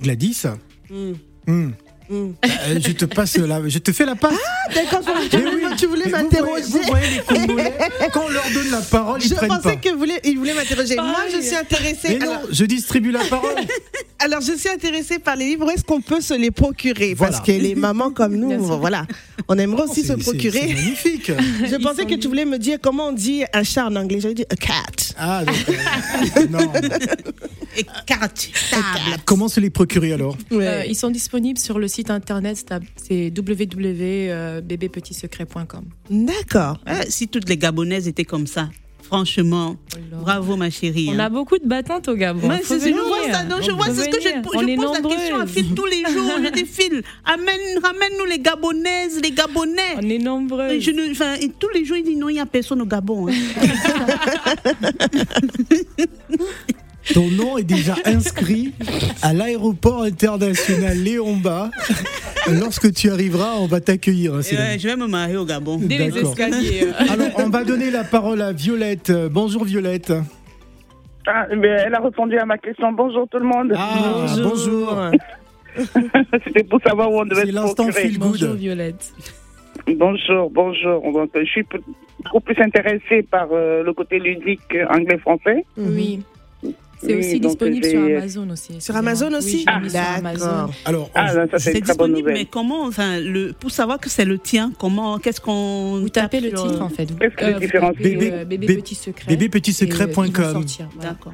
Gladys 0.00 0.42
Hmm. 0.88 1.12
hmm, 1.46 1.70
Euh, 2.12 2.80
je 2.84 2.92
te 2.92 3.04
passe 3.04 3.36
la, 3.36 3.68
je 3.68 3.78
te 3.78 3.92
fais 3.92 4.04
la 4.04 4.16
passe. 4.16 4.34
D'accord, 4.74 5.00
je- 5.04 5.36
Mais 5.38 5.44
oui, 5.54 5.62
tu 5.78 5.86
voulais 5.86 6.04
vous 6.04 6.10
m'interroger. 6.10 6.62
voyez- 6.62 6.82
Vous 6.82 6.82
voyez 6.88 7.06
les 7.10 7.20
Congolais, 7.46 7.72
quand 8.12 8.22
on 8.26 8.28
leur 8.30 8.44
donne 8.52 8.70
la 8.70 8.80
parole, 8.80 9.20
ils 9.22 9.28
Je 9.28 9.34
prennent 9.34 9.48
pensais 9.48 9.62
pas. 9.62 9.76
qu'il 9.76 9.94
voulait, 9.94 10.20
il 10.24 10.38
voulait 10.38 10.54
m'interroger. 10.54 10.96
Moi, 10.96 11.24
je 11.32 11.40
suis 11.40 11.54
intéressée. 11.56 12.18
Mais 12.18 12.26
non, 12.26 12.40
je 12.50 12.64
distribue 12.64 13.10
la 13.12 13.20
parole. 13.24 13.54
alors, 14.18 14.40
je 14.40 14.52
suis 14.56 14.68
intéressée 14.68 15.18
par 15.18 15.36
les 15.36 15.46
livres. 15.46 15.66
Où 15.66 15.70
est-ce 15.70 15.84
qu'on 15.84 16.00
peut 16.00 16.20
se 16.20 16.34
les 16.34 16.50
procurer? 16.50 17.14
Voilà. 17.14 17.32
Parce 17.32 17.46
que 17.46 17.52
les 17.52 17.74
mamans 17.74 18.10
comme 18.10 18.34
nous, 18.34 18.60
voilà, 18.80 19.06
on 19.48 19.56
aimerait 19.58 19.82
aussi 19.84 20.00
se 20.02 20.08
C'est- 20.08 20.14
c'est- 20.16 20.22
procurer. 20.22 20.66
magnifique. 20.74 21.30
Je 21.64 21.76
Ils 21.76 21.82
pensais 21.82 22.06
que 22.06 22.14
tu 22.14 22.26
voulais 22.28 22.44
me 22.44 22.58
dire 22.58 22.78
comment 22.82 23.08
on 23.08 23.12
dit 23.12 23.44
un 23.52 23.62
chat 23.62 23.86
en 23.86 23.94
anglais. 23.96 24.20
J'avais 24.20 24.34
dit 24.34 24.44
a 24.50 24.56
cat. 24.56 24.74
Ah, 25.18 25.44
d'accord. 25.44 25.74
non. 26.50 26.72
Et 27.76 27.84
table. 27.84 28.28
Comment 29.24 29.48
se 29.48 29.60
les 29.60 29.70
procurer 29.70 30.12
alors? 30.12 30.36
Euh, 30.52 30.82
ils 30.88 30.96
sont 30.96 31.10
disponibles 31.10 31.58
sur 31.58 31.78
le 31.78 31.86
site 31.88 31.99
internet, 32.08 32.56
c'est 32.56 32.68
c'est 32.96 33.30
www.bbepetitsecret.com. 33.36 35.84
D'accord. 36.08 36.78
Ah, 36.86 37.02
si 37.08 37.26
toutes 37.28 37.46
les 37.48 37.56
Gabonaises 37.58 38.06
étaient 38.08 38.24
comme 38.24 38.46
ça, 38.46 38.70
franchement, 39.02 39.76
bravo 40.22 40.56
ma 40.56 40.70
chérie. 40.70 41.08
On 41.10 41.14
hein. 41.18 41.18
a 41.18 41.28
beaucoup 41.28 41.58
de 41.58 41.66
battantes 41.66 42.06
au 42.08 42.14
Gabon. 42.14 42.48
Ouais, 42.48 42.60
c'est- 42.64 42.78
je 42.78 42.84
venir. 42.84 43.02
vois 43.04 43.28
ça, 43.32 43.42
non, 43.44 43.56
je 43.60 43.70
Faut 43.70 43.76
vois, 43.76 43.86
c'est 43.86 44.04
ce 44.04 44.08
que 44.08 44.20
je, 44.22 44.40
pose 44.40 44.54
la 44.54 44.62
question 45.02 45.40
à. 45.40 45.46
Phil 45.46 45.74
tous 45.74 45.84
les 45.86 46.04
jours, 46.12 46.30
je 46.44 46.50
dis 46.52 46.64
Phil, 46.64 47.02
amène, 47.24 47.80
ramène-nous 47.82 48.24
les 48.26 48.38
Gabonaises, 48.38 49.20
les 49.20 49.32
Gabonais. 49.32 49.96
On 49.96 50.08
est 50.08 50.18
nombreux. 50.18 50.68
Et 50.70 50.80
je 50.80 50.92
ne- 50.92 51.10
enfin, 51.10 51.34
et 51.34 51.48
tous 51.50 51.70
les 51.74 51.84
jours, 51.84 51.96
il 51.96 52.04
dit 52.04 52.14
non, 52.16 52.28
il 52.28 52.34
n'y 52.34 52.40
a 52.40 52.46
personne 52.46 52.80
au 52.82 52.86
Gabon. 52.86 53.26
hein. 53.28 53.32
Ton 57.14 57.28
nom 57.30 57.58
est 57.58 57.64
déjà 57.64 57.94
inscrit 58.04 58.72
à 59.22 59.32
l'aéroport 59.32 60.02
international 60.02 60.96
Léon-Bas. 60.96 61.70
Lorsque 62.60 62.92
tu 62.92 63.10
arriveras, 63.10 63.54
on 63.58 63.66
va 63.66 63.80
t'accueillir. 63.80 64.34
hein, 64.34 64.40
je 64.42 64.88
vais 64.88 64.96
me 64.96 65.06
marier 65.06 65.36
au 65.36 65.44
Gabon. 65.44 65.78
Dès 65.78 65.98
les 65.98 66.18
escaliers. 66.18 66.88
Alors, 67.10 67.28
on 67.36 67.48
va 67.48 67.64
donner 67.64 67.90
la 67.90 68.04
parole 68.04 68.40
à 68.42 68.52
Violette. 68.52 69.12
Bonjour 69.30 69.64
Violette. 69.64 70.12
Ah, 71.26 71.46
mais 71.56 71.68
elle 71.68 71.94
a 71.94 72.00
répondu 72.00 72.38
à 72.38 72.46
ma 72.46 72.58
question. 72.58 72.92
Bonjour 72.92 73.28
tout 73.28 73.38
le 73.38 73.44
monde. 73.46 73.72
Ah, 73.76 74.26
bonjour. 74.42 74.96
C'était 76.44 76.64
pour 76.64 76.80
savoir 76.84 77.10
où 77.12 77.20
on 77.20 77.24
devait 77.24 77.42
C'est 77.42 77.48
se 77.48 77.52
l'instant 77.54 77.92
feel 77.92 78.18
Bonjour 78.18 78.48
good. 78.50 78.58
Violette. 78.58 79.12
Bonjour, 79.96 80.50
bonjour. 80.50 81.12
Donc, 81.12 81.30
je 81.34 81.44
suis 81.44 81.64
beaucoup 82.24 82.40
plus 82.40 82.60
intéressée 82.62 83.22
par 83.30 83.48
euh, 83.52 83.82
le 83.82 83.92
côté 83.92 84.18
ludique 84.18 84.76
anglais-français. 84.90 85.64
Oui. 85.76 86.20
C'est 87.02 87.14
Oui, 87.14 87.20
aussi 87.20 87.40
disponible 87.40 87.86
sur 87.86 88.02
Amazon 88.02 88.50
aussi. 88.50 88.78
Sur 88.80 88.94
Amazon 88.96 89.28
Oui, 89.30 89.36
aussi 89.36 89.58
sur 89.60 89.68
Amazon. 89.72 90.38
D'accord. 90.46 90.70
Alors, 90.84 91.10
Ah, 91.14 91.32
ça, 91.32 91.46
c'est 91.58 91.80
disponible, 91.80 92.30
mais 92.32 92.44
comment, 92.44 92.82
enfin, 92.84 93.18
le, 93.20 93.52
pour 93.58 93.70
savoir 93.70 93.98
que 93.98 94.10
c'est 94.10 94.24
le 94.26 94.38
tien, 94.38 94.70
comment, 94.78 95.18
qu'est-ce 95.18 95.40
qu'on. 95.40 95.98
Vous 96.00 96.08
tapez 96.10 96.40
le 96.40 96.48
titre 96.50 96.82
en 96.82 96.88
fait. 96.90 97.06
Qu'est-ce 97.18 97.34
que 97.36 97.44
Euh, 97.44 97.58
Bébé- 97.98 98.30
euh, 98.32 98.44
Bébé 98.44 98.66
bébé- 98.66 98.82
Petit 98.82 98.94
Secret. 98.94 99.24
euh, 99.26 99.30
vont 99.32 99.38
bébépetitsecret.com. 99.38 100.52
sortir, 100.52 100.88
voilà. 100.94 101.10
D'accord. 101.10 101.32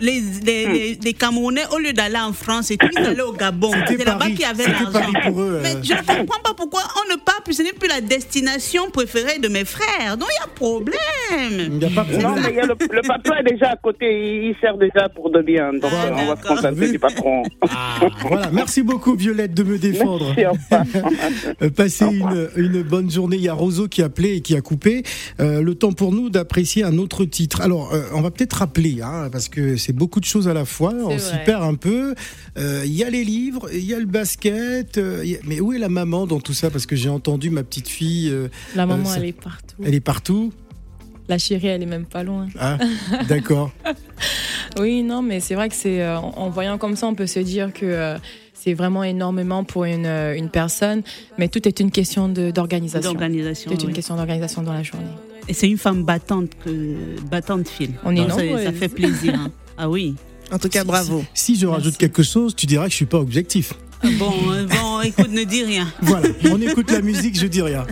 les, 0.00 0.20
les, 0.44 0.66
Hmm. 0.66 0.72
les, 0.72 0.98
les 1.02 1.12
Camerounais, 1.14 1.62
au 1.74 1.78
lieu 1.78 1.92
d'aller 1.92 2.18
en 2.18 2.32
France, 2.32 2.70
et 2.70 2.76
tout, 2.76 2.88
ils 2.92 2.98
allaient 3.04 3.20
au 3.22 3.32
Gabon. 3.32 3.70
C'est 3.86 4.04
là-bas 4.04 4.26
qu'il 4.26 4.40
y 4.40 4.44
avait 4.44 4.66
l'argent. 4.66 4.92
Paris 4.92 5.12
pour 5.26 5.40
eux, 5.40 5.54
euh. 5.56 5.60
Mais 5.62 5.74
je 5.82 5.92
ne 5.92 5.98
comprends 5.98 6.40
pas 6.42 6.54
pourquoi 6.56 6.82
on 7.04 7.12
ne 7.12 7.18
part 7.18 7.42
plus. 7.42 7.54
Ce 7.54 7.62
n'est 7.62 7.72
plus 7.72 7.88
la 7.88 8.00
destination 8.00 8.90
préférée 8.90 9.38
de 9.38 9.48
mes 9.48 9.64
frères. 9.64 10.16
Donc 10.16 10.28
il 10.30 10.40
y 10.40 10.44
a 10.44 10.48
problème. 10.54 11.72
Il 11.72 11.78
n'y 11.78 11.84
a 11.84 11.90
pas 11.90 12.04
de 12.04 12.12
Non, 12.16 12.20
problème. 12.32 12.44
mais 12.44 12.50
il 12.52 12.56
y 12.56 12.60
a 12.60 12.66
le, 12.66 12.74
le 12.78 13.02
patron 13.02 13.34
est 13.36 13.50
déjà 13.50 13.70
à 13.72 13.76
côté, 13.76 14.06
il, 14.06 14.48
il 14.50 14.56
sert 14.60 14.76
déjà 14.76 15.08
pour 15.08 15.30
de 15.30 15.40
bien. 15.42 15.72
Donc, 15.72 15.90
Ah, 15.94 16.06
euh, 16.06 16.10
on 16.18 16.26
va 16.34 16.36
se 16.40 16.46
contenter 16.46 16.90
du 16.92 16.98
patron. 16.98 17.42
Ah, 17.68 18.00
voilà. 18.28 18.50
Merci 18.52 18.82
beaucoup, 18.82 19.14
Violette, 19.14 19.54
de 19.54 19.62
me 19.62 19.78
défendre. 19.78 20.34
Merci. 20.36 20.58
Euh, 21.62 21.70
Passez 21.70 22.04
une, 22.04 22.48
une 22.56 22.82
bonne 22.82 23.10
journée. 23.10 23.36
Il 23.36 23.42
y 23.42 23.48
a 23.48 23.54
Roseau 23.54 23.88
qui 23.88 24.02
a 24.02 24.06
appelé 24.06 24.36
et 24.36 24.40
qui 24.40 24.56
a 24.56 24.60
coupé. 24.60 25.02
Euh, 25.40 25.62
le 25.62 25.74
temps 25.74 25.92
pour 25.92 26.12
nous 26.12 26.30
d'apprécier 26.30 26.84
un 26.84 26.98
autre 26.98 27.24
titre. 27.24 27.60
Alors, 27.60 27.92
euh, 27.94 28.02
on 28.14 28.20
va 28.20 28.30
peut-être 28.30 28.54
rappeler, 28.54 29.00
hein, 29.02 29.28
parce 29.32 29.48
que 29.48 29.76
c'est 29.76 29.87
beaucoup 29.92 30.20
de 30.20 30.24
choses 30.24 30.48
à 30.48 30.54
la 30.54 30.64
fois. 30.64 30.92
On 30.94 31.18
s'y 31.18 31.34
perd 31.44 31.62
un 31.62 31.74
peu. 31.74 32.14
Euh, 32.58 32.82
Il 32.84 32.92
y 32.94 33.04
a 33.04 33.10
les 33.10 33.24
livres, 33.24 33.68
il 33.72 33.84
y 33.84 33.94
a 33.94 33.98
le 33.98 34.06
basket. 34.06 34.98
euh, 34.98 35.20
il 35.24 35.30
y 35.30 35.36
a- 35.36 35.40
Mais 35.44 35.60
où 35.60 35.72
est 35.72 35.78
la 35.78 35.88
maman 35.88 36.26
dans 36.26 36.40
tout 36.40 36.54
ça? 36.54 36.70
Parce 36.70 36.86
que 36.86 36.96
j'ai 36.96 37.08
entendu 37.08 37.50
ma 37.50 37.62
petite 37.62 37.88
fille, 37.88 38.28
euh, 38.30 38.48
La 38.74 38.86
maman, 38.86 39.04
ça- 39.04 39.16
elle 39.18 39.26
est 39.26 39.32
partout. 39.32 39.76
elle 39.84 39.94
est 39.94 40.00
partout. 40.00 40.52
La 41.28 41.36
chérie, 41.38 41.66
elle 41.66 41.82
est 41.82 41.86
même 41.86 42.06
pas 42.06 42.22
loin. 42.22 42.48
Ah, 42.58 42.78
d'accord. 43.28 43.70
Oui, 44.80 45.02
non, 45.02 45.22
mais 45.22 45.40
c'est 45.40 45.54
vrai 45.54 45.68
que 45.68 45.74
c'est 45.74 46.00
euh, 46.02 46.18
en 46.18 46.48
voyant 46.50 46.78
comme 46.78 46.96
ça, 46.96 47.06
on 47.06 47.14
peut 47.14 47.26
se 47.26 47.40
dire 47.40 47.72
que 47.72 47.84
euh, 47.84 48.16
c'est 48.54 48.74
vraiment 48.74 49.04
énormément 49.04 49.62
pour 49.64 49.84
une, 49.84 50.06
euh, 50.06 50.36
une 50.36 50.48
personne, 50.48 51.02
mais 51.38 51.48
tout 51.48 51.66
est 51.68 51.80
une 51.80 51.90
question 51.90 52.28
de- 52.28 52.50
d'organisation. 52.50 53.12
D'organisation. 53.12 53.70
C'est 53.74 53.82
une 53.82 53.88
oui. 53.88 53.94
question 53.94 54.16
d'organisation 54.16 54.62
dans 54.62 54.72
la 54.72 54.82
journée. 54.82 55.06
Et 55.48 55.54
c'est 55.54 55.68
une 55.68 55.78
femme 55.78 56.04
battante, 56.04 56.50
que, 56.64 57.20
battante 57.30 57.68
fille. 57.68 57.90
On 58.04 58.14
est 58.14 58.20
Donc, 58.20 58.30
ça, 58.32 58.64
ça 58.64 58.72
fait 58.72 58.88
plaisir. 58.88 59.34
hein. 59.34 59.50
Ah 59.78 59.88
oui. 59.88 60.16
En 60.50 60.58
tout 60.58 60.68
cas, 60.68 60.82
bravo. 60.82 61.24
Si 61.34 61.56
je 61.56 61.66
rajoute 61.66 61.84
Merci. 61.84 61.98
quelque 61.98 62.22
chose, 62.24 62.56
tu 62.56 62.66
diras 62.66 62.86
que 62.86 62.90
je 62.90 62.96
suis 62.96 63.06
pas 63.06 63.18
objectif. 63.18 63.74
Bon, 64.18 64.32
euh, 64.50 64.66
bon, 64.66 65.00
écoute, 65.02 65.30
ne 65.30 65.44
dis 65.44 65.62
rien. 65.64 65.86
Voilà, 66.02 66.28
on 66.50 66.60
écoute 66.60 66.90
la 66.90 67.00
musique, 67.00 67.38
je 67.38 67.46
dis 67.46 67.62
rien. 67.62 67.86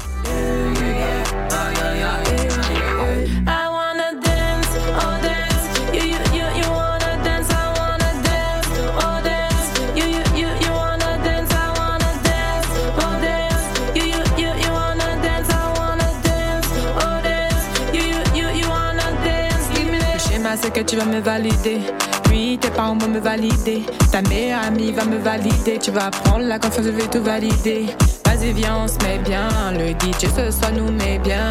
Tu 20.87 20.97
vas 20.97 21.05
me 21.05 21.21
valider. 21.21 21.81
Puis 22.25 22.59
tes 22.59 22.71
parents 22.71 22.97
vont 22.97 23.09
me 23.09 23.19
valider. 23.19 23.83
Ta 24.13 24.23
meilleure 24.23 24.63
amie 24.63 24.93
va 24.93 25.05
me 25.05 25.19
valider. 25.19 25.79
Tu 25.79 25.91
vas 25.91 26.11
prendre 26.11 26.45
la 26.47 26.59
confiance, 26.59 26.87
je 26.87 26.91
vais 26.91 27.07
tout 27.07 27.23
valider. 27.23 27.87
Vas-y, 28.25 28.53
viens, 28.53 28.77
on 28.85 28.89
se 28.89 28.99
met 29.05 29.19
bien. 29.19 29.49
Le 29.73 29.91
DJ 29.91 30.29
ce 30.35 30.51
soir 30.51 30.73
nous 30.73 30.91
met 30.93 31.19
bien. 31.19 31.49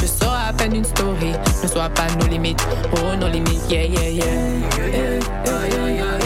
Je 0.00 0.06
sors 0.06 0.36
à 0.48 0.52
peine 0.52 0.76
une 0.76 0.84
story. 0.84 1.32
Ne 1.62 1.68
sois 1.68 1.88
pas 1.90 2.06
nos 2.20 2.26
limites. 2.26 2.64
Oh, 2.92 3.16
nos 3.16 3.28
limites, 3.28 3.70
yeah, 3.70 3.84
yeah, 3.84 4.08
yeah. 4.08 4.24
Yeah, 4.24 4.88
yeah, 4.88 5.20
yeah, 5.44 5.60
yeah, 5.66 5.88
yeah. 5.88 5.88
Yeah, 5.88 5.88
yeah, 5.88 6.21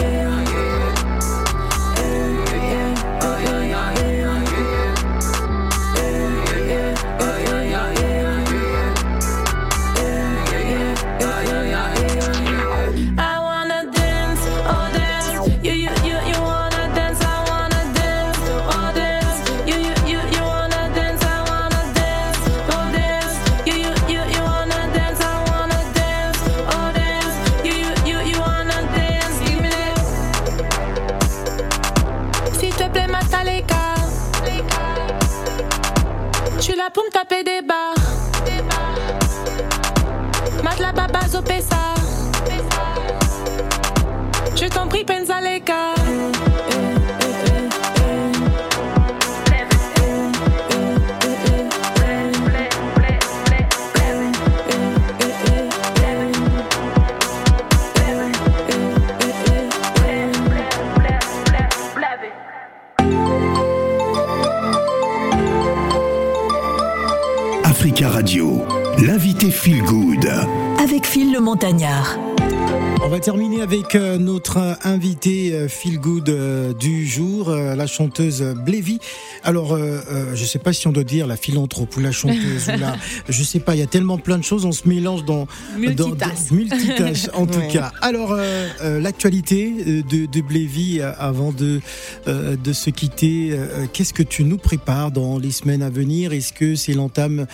feel 75.67 75.99
good 75.99 76.29
euh, 76.29 76.73
du 76.73 77.05
jour, 77.07 77.49
euh, 77.49 77.75
la 77.75 77.87
chanteuse 77.87 78.41
Blévy. 78.65 78.99
Alors, 79.43 79.73
euh, 79.73 79.99
je 80.35 80.43
sais 80.45 80.59
pas 80.59 80.73
si 80.73 80.87
on 80.87 80.91
doit 80.91 81.03
dire 81.03 81.27
la 81.27 81.37
philanthrope 81.37 81.95
ou 81.97 81.99
la 81.99 82.11
chanteuse 82.11 82.69
ou 82.73 82.79
la, 82.79 82.95
je 83.29 83.43
sais 83.43 83.59
pas. 83.59 83.75
Il 83.75 83.79
y 83.79 83.83
a 83.83 83.87
tellement 83.87 84.17
plein 84.17 84.37
de 84.37 84.43
choses, 84.43 84.65
on 84.65 84.71
se 84.71 84.87
mélange 84.87 85.25
dans 85.25 85.47
dans- 85.95 86.09
en 87.33 87.45
tout 87.45 87.59
Ouais. 87.59 87.67
cas. 87.67 87.91
Alors, 88.01 88.31
euh, 88.33 88.67
euh, 88.81 88.99
l'actualité 88.99 90.03
de, 90.03 90.25
de 90.25 90.41
Blévy 90.41 91.01
avant 91.01 91.51
de 91.51 91.79
de 92.27 92.73
se 92.73 92.89
quitter. 92.89 93.57
Qu'est-ce 93.93 94.13
que 94.13 94.23
tu 94.23 94.43
nous 94.43 94.57
prépares 94.57 95.11
dans 95.11 95.37
les 95.39 95.51
semaines 95.51 95.81
à 95.81 95.89
venir? 95.89 96.33
Est-ce 96.33 96.53
que 96.53 96.75
c'est 96.75 96.93
l'entame 96.93 97.45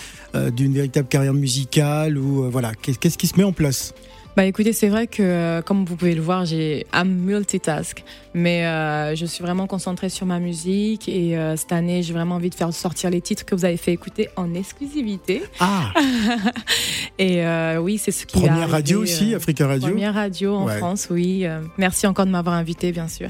d'une 0.55 0.73
véritable 0.73 1.07
carrière 1.07 1.33
musicale 1.33 2.17
ou 2.17 2.49
voilà 2.49 2.73
Qu'est- 2.81 2.97
Qu'est-ce 2.99 3.17
qui 3.17 3.27
se 3.27 3.37
met 3.37 3.43
en 3.43 3.53
place? 3.53 3.93
Bah 4.35 4.45
écoutez, 4.45 4.73
c'est 4.73 4.89
vrai 4.89 5.05
que 5.05 5.21
euh, 5.21 5.61
comme 5.61 5.85
vous 5.85 5.95
pouvez 5.95 6.15
le 6.15 6.21
voir, 6.21 6.43
j'ai 6.43 6.87
I'm 6.91 7.07
multitask, 7.07 8.03
mais 8.33 8.65
euh, 8.65 9.15
je 9.15 9.27
suis 9.27 9.43
vraiment 9.43 9.67
concentrée 9.67 10.09
sur 10.09 10.25
ma 10.25 10.39
musique 10.39 11.07
et 11.07 11.37
euh, 11.37 11.55
cette 11.55 11.71
année, 11.71 12.01
j'ai 12.01 12.13
vraiment 12.13 12.35
envie 12.35 12.49
de 12.49 12.55
faire 12.55 12.73
sortir 12.73 13.11
les 13.11 13.21
titres 13.21 13.45
que 13.45 13.53
vous 13.53 13.63
avez 13.63 13.77
fait 13.77 13.91
écouter 13.93 14.29
en 14.35 14.55
exclusivité. 14.55 15.43
Ah, 15.59 15.93
Et 17.19 17.45
euh, 17.45 17.77
oui, 17.77 17.99
c'est 17.99 18.09
ce 18.11 18.25
qui 18.25 18.39
première 18.39 18.71
radio 18.71 19.03
aussi, 19.03 19.35
Africa 19.35 19.67
Radio? 19.67 19.89
Première 19.89 20.15
radio 20.15 20.55
en 20.55 20.65
Ouais. 20.65 20.77
France, 20.77 21.09
oui. 21.11 21.45
Merci 21.77 22.07
encore 22.07 22.25
de 22.25 22.31
m'avoir 22.31 22.55
invité, 22.55 22.91
bien 22.91 23.07
sûr. 23.07 23.29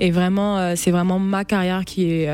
Et 0.00 0.10
vraiment, 0.10 0.74
c'est 0.74 0.90
vraiment 0.90 1.20
ma 1.20 1.44
carrière 1.44 1.84
qui 1.84 2.10
est, 2.10 2.28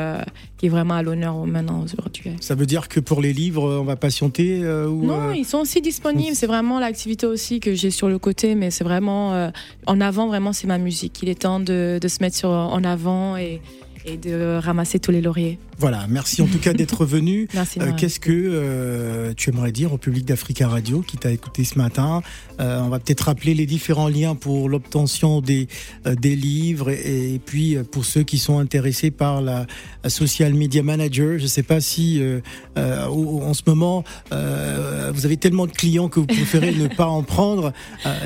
qui 0.57 0.67
est 0.67 0.69
vraiment 0.71 0.95
à 0.95 1.03
l'honneur 1.03 1.35
maintenant 1.47 1.83
aujourd'hui. 1.83 2.31
Ça 2.41 2.55
veut 2.55 2.65
dire 2.65 2.89
que 2.89 3.01
pour 3.01 3.21
les 3.21 3.35
livres, 3.35 3.79
on 3.81 3.85
va 3.85 3.97
patienter 3.97 4.61
ou 4.65 5.05
Non, 5.05 5.33
ils 5.33 5.45
sont 5.45 5.59
aussi 5.59 5.83
disponibles. 5.83 6.35
C'est 6.35 6.47
vraiment 6.47 6.81
l'activité 6.81 7.27
aussi 7.27 7.61
que 7.61 7.75
j'ai 7.75 7.91
sur 7.91 8.06
le 8.09 8.19
côté, 8.19 8.55
mais 8.55 8.71
c'est 8.71 8.85
vraiment 8.85 9.33
euh, 9.35 9.51
en 9.87 10.01
avant. 10.01 10.27
Vraiment, 10.27 10.53
c'est 10.53 10.67
ma 10.67 10.79
musique. 10.79 11.23
Il 11.23 11.29
est 11.29 11.43
temps 11.43 11.61
de, 11.61 11.99
de 12.01 12.09
se 12.09 12.19
mettre 12.21 12.37
sur, 12.37 12.51
en 12.51 12.85
avant 12.85 13.37
et, 13.37 13.61
et 14.07 14.17
de 14.17 14.59
ramasser 14.63 14.99
tous 15.01 15.11
les 15.11 15.21
lauriers. 15.21 15.59
Voilà, 15.79 16.07
merci 16.09 16.41
en 16.41 16.47
tout 16.47 16.59
cas 16.59 16.73
d'être 16.73 17.05
venu. 17.17 17.49
Merci. 17.53 17.81
Euh, 17.81 17.93
Qu'est-ce 17.97 18.21
que 18.21 18.31
euh, 18.33 19.35
tu 19.37 19.51
aimerais 19.51 19.73
dire 19.73 19.93
au 19.93 19.99
public 19.99 20.25
d'Africa 20.25 20.69
Radio 20.69 21.03
qui 21.03 21.17
t'a 21.17 21.31
écouté 21.33 21.65
ce 21.65 21.77
matin 21.77 22.23
Euh, 22.61 22.81
On 22.81 22.89
va 22.89 22.99
peut-être 22.99 23.23
rappeler 23.23 23.53
les 23.55 23.67
différents 23.67 24.09
liens 24.09 24.35
pour 24.35 24.69
l'obtention 24.69 25.41
des, 25.41 25.67
euh, 26.07 26.15
des 26.15 26.37
livres 26.37 26.91
et, 26.91 27.35
et 27.35 27.39
puis 27.39 27.77
pour 27.91 28.05
ceux 28.05 28.23
qui 28.23 28.39
sont 28.39 28.59
intéressés 28.59 29.11
par 29.11 29.43
la, 29.43 29.67
la 30.05 30.11
social 30.11 30.55
media 30.55 30.83
manager. 30.83 31.39
Je 31.39 31.43
ne 31.43 31.49
sais 31.49 31.63
pas 31.65 31.81
si 31.81 32.23
en 32.77 33.55
ce 33.55 33.63
moment 33.67 34.05
vous 34.37 35.27
avez 35.27 35.37
tellement 35.37 35.67
de 35.67 35.73
clients 35.73 36.09
que 36.09 36.21
vous 36.21 36.27
préférez 36.27 36.73
ne 36.77 36.87
pas 36.89 37.07
en 37.07 37.23
prendre. 37.23 37.73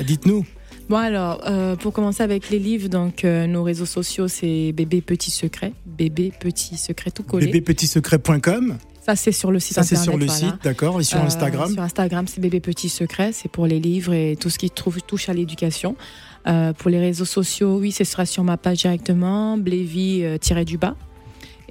Dites-nous. 0.05 0.45
Bon 0.91 0.97
alors, 0.97 1.39
euh, 1.47 1.77
pour 1.77 1.93
commencer 1.93 2.21
avec 2.21 2.49
les 2.49 2.59
livres, 2.59 2.89
donc 2.89 3.23
euh, 3.23 3.47
nos 3.47 3.63
réseaux 3.63 3.85
sociaux, 3.85 4.27
c'est 4.27 4.73
bébé 4.73 4.99
petit 4.99 5.31
secret, 5.31 5.71
bébé 5.85 6.33
petit 6.37 6.75
secret 6.75 7.11
tout 7.11 7.23
collé. 7.23 7.45
bébépetitsecret.com. 7.45 8.77
Ça 9.05 9.15
c'est 9.15 9.31
sur 9.31 9.53
le 9.53 9.59
site 9.61 9.75
Ça 9.75 9.83
c'est 9.83 9.95
sur 9.95 10.17
le 10.17 10.25
voilà. 10.25 10.39
site, 10.51 10.63
d'accord, 10.65 10.99
et 10.99 11.05
sur 11.05 11.19
Euh, 11.19 11.27
Instagram. 11.27 11.71
Sur 11.71 11.81
Instagram, 11.81 12.27
c'est 12.27 12.41
bébé 12.41 12.59
petit 12.59 12.89
secret, 12.89 13.31
c'est 13.31 13.49
pour 13.49 13.67
les 13.67 13.79
livres 13.79 14.13
et 14.13 14.35
tout 14.37 14.49
ce 14.49 14.59
qui 14.59 14.69
trouve, 14.69 15.01
touche 15.01 15.29
à 15.29 15.33
l'éducation. 15.33 15.95
Euh, 16.45 16.73
pour 16.73 16.89
les 16.91 16.99
réseaux 16.99 17.23
sociaux, 17.23 17.77
oui, 17.79 17.93
ce 17.93 18.03
sera 18.03 18.25
sur 18.25 18.43
ma 18.43 18.57
page 18.57 18.79
directement, 18.79 19.57
Blévy 19.57 20.25
euh, 20.25 20.37
tiré 20.37 20.65
du 20.65 20.77
bas. 20.77 20.97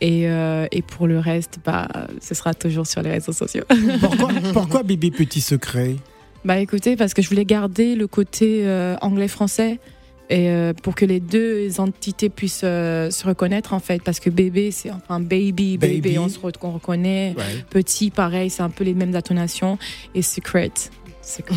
Et, 0.01 0.31
euh, 0.31 0.67
et 0.73 0.81
pour 0.81 1.07
le 1.07 1.19
reste, 1.19 1.59
bah, 1.63 1.89
ce 2.23 2.35
sera 2.35 2.55
toujours 2.55 2.87
sur 2.87 3.03
les 3.03 3.11
réseaux 3.11 3.33
sociaux. 3.33 3.65
Pourquoi, 4.01 4.31
pourquoi 4.55 4.83
bébé 4.83 5.11
petit 5.11 5.43
secret? 5.43 5.97
Bah 6.44 6.59
écoutez, 6.59 6.96
parce 6.96 7.12
que 7.14 7.20
je 7.22 7.29
voulais 7.29 7.44
garder 7.44 7.94
le 7.94 8.07
côté 8.07 8.61
euh, 8.64 8.96
anglais-français 9.03 9.79
et 10.31 10.48
euh, 10.48 10.72
pour 10.72 10.94
que 10.94 11.05
les 11.05 11.20
deux 11.20 11.81
entités 11.81 12.31
puissent 12.31 12.62
euh, 12.64 13.11
se 13.11 13.26
reconnaître 13.26 13.72
en 13.74 13.81
fait, 13.81 14.03
parce 14.03 14.20
que 14.20 14.31
bébé 14.31 14.70
c'est 14.70 14.90
enfin 14.90 15.20
baby, 15.20 15.76
baby, 15.76 16.00
Baby. 16.00 16.18
on 16.18 16.29
se 16.29 16.38
re- 16.38 16.55
on 16.62 16.70
reconnaît. 16.72 17.34
Ouais. 17.36 17.45
Petit, 17.68 18.11
pareil, 18.11 18.49
c'est 18.49 18.62
un 18.62 18.70
peu 18.70 18.84
les 18.84 18.95
mêmes 18.95 19.14
intonations 19.14 19.76
et 20.14 20.22
secret. 20.22 20.70
secret. 21.20 21.55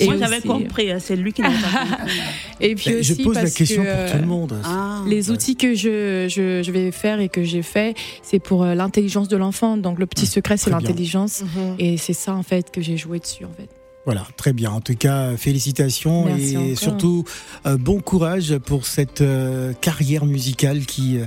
Et 0.00 0.04
Moi, 0.04 0.16
j'avais 0.18 0.38
aussi- 0.38 0.46
compris, 0.48 0.90
hein, 0.90 0.98
c'est 1.00 1.16
lui 1.16 1.32
qui 1.32 1.40
compris. 1.42 1.56
Et 2.60 2.74
puis 2.74 2.90
Ben, 2.90 3.02
Je 3.02 3.12
aussi 3.14 3.22
pose 3.22 3.34
la 3.36 3.48
question 3.48 3.82
que, 3.82 4.02
pour 4.02 4.12
tout 4.12 4.18
le 4.18 4.26
monde. 4.26 4.60
Ah. 4.64 5.02
Les 5.08 5.30
outils 5.30 5.56
que 5.56 5.74
je, 5.74 6.26
je, 6.28 6.62
je 6.62 6.70
vais 6.72 6.90
faire 6.90 7.18
et 7.20 7.28
que 7.30 7.42
j'ai 7.44 7.62
fait, 7.62 7.94
c'est 8.22 8.40
pour 8.40 8.64
l'intelligence 8.66 9.28
de 9.28 9.36
l'enfant. 9.38 9.76
Donc 9.78 9.98
le 9.98 10.06
petit 10.06 10.26
secret, 10.26 10.56
c'est 10.58 10.70
l'intelligence. 10.70 11.44
Et 11.78 11.96
c'est 11.96 12.12
ça 12.12 12.34
en 12.34 12.42
fait 12.42 12.70
que 12.70 12.82
j'ai 12.82 12.96
joué 12.98 13.20
dessus 13.20 13.44
en 13.46 13.52
fait. 13.56 13.68
Voilà, 14.04 14.26
très 14.38 14.54
bien. 14.54 14.70
En 14.70 14.80
tout 14.80 14.94
cas, 14.94 15.36
félicitations 15.36 16.24
Merci 16.24 16.54
et 16.54 16.56
encore. 16.58 16.78
surtout 16.78 17.24
euh, 17.66 17.76
bon 17.76 18.00
courage 18.00 18.56
pour 18.56 18.86
cette 18.86 19.20
euh, 19.20 19.74
carrière 19.74 20.24
musicale 20.24 20.86
qui 20.86 21.18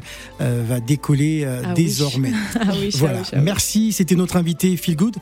euh, 0.41 0.63
va 0.67 0.79
décoller 0.79 1.45
Ah 1.45 1.69
oui. 1.69 1.73
désormais. 1.83 2.31
Ah 2.59 2.73
oui, 2.79 2.89
Voilà, 2.95 3.21
merci. 3.41 3.91
C'était 3.91 4.15
notre 4.15 4.35
invité 4.37 4.75
Feel 4.77 4.95
Good. 4.95 5.15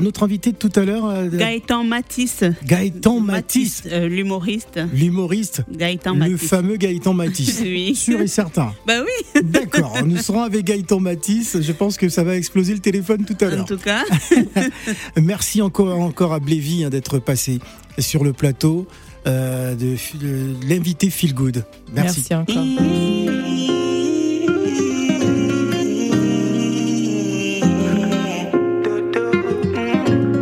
Notre 0.00 0.24
invité 0.24 0.52
de 0.52 0.56
tout 0.56 0.70
à 0.76 0.84
l'heure, 0.84 1.26
Gaëtan 1.28 1.84
Matisse. 1.84 2.44
Gaëtan 2.64 3.20
Matisse, 3.20 3.84
l'humoriste. 3.84 4.80
l'humoriste, 4.92 5.62
Gaëtan 5.70 6.12
le 6.14 6.18
Matisse. 6.18 6.48
fameux 6.48 6.76
Gaëtan 6.76 7.14
Matisse. 7.14 7.60
Oui. 7.62 7.94
Sûr 7.94 8.20
et 8.20 8.26
certain. 8.26 8.74
Bah 8.86 8.94
oui, 9.02 9.40
D'accord, 9.42 9.96
nous 10.04 10.18
serons 10.18 10.42
avec 10.42 10.64
Gaëtan 10.64 11.00
Matisse. 11.00 11.58
Je 11.60 11.72
pense 11.72 11.96
que 11.96 12.08
ça 12.08 12.24
va 12.24 12.36
exploser 12.36 12.74
le 12.74 12.80
téléphone 12.80 13.24
tout 13.24 13.36
à 13.40 13.46
en 13.46 13.50
l'heure. 13.50 13.64
tout 13.64 13.78
cas. 13.78 14.02
Merci 15.20 15.62
encore, 15.62 15.98
encore 16.00 16.32
à 16.32 16.40
Blévy 16.40 16.84
hein, 16.84 16.90
d'être 16.90 17.05
passé 17.18 17.60
sur 17.98 18.24
le 18.24 18.32
plateau 18.32 18.86
euh, 19.26 19.74
de, 19.74 19.96
de 20.18 20.54
l'invité 20.68 21.10
Feel 21.10 21.34
Good. 21.34 21.64
Merci. 21.92 22.26
Merci 22.30 22.34
encore. 22.34 22.64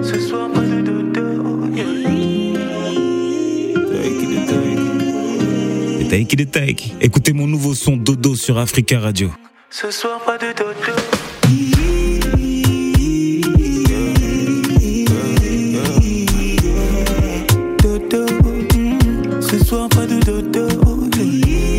Ce 0.03 0.21
soir, 0.21 0.51
pas 0.53 0.61
de 0.61 0.83
dodo. 0.83 1.25
Take 6.11 6.41
it, 6.41 6.51
take. 6.51 6.93
Écoutez 7.01 7.33
mon 7.33 7.47
nouveau 7.47 7.75
son 7.75 7.97
Dodo 7.97 8.37
sur 8.37 8.59
Africa 8.59 9.01
Radio. 9.01 9.33
Ce 9.71 9.91
soir, 9.91 10.21
pas 10.25 10.39
de 10.39 10.53
dodo. 10.53 11.24
De 20.67 20.77
dodo. 20.77 21.74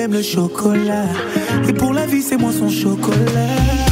Aime 0.00 0.12
le 0.12 0.22
chocolat. 0.22 1.04
Et 1.68 1.72
pour 1.72 1.92
la 1.92 2.06
vie, 2.06 2.22
c'est 2.22 2.38
moi 2.38 2.52
son 2.52 2.70
chocolat. 2.70 3.89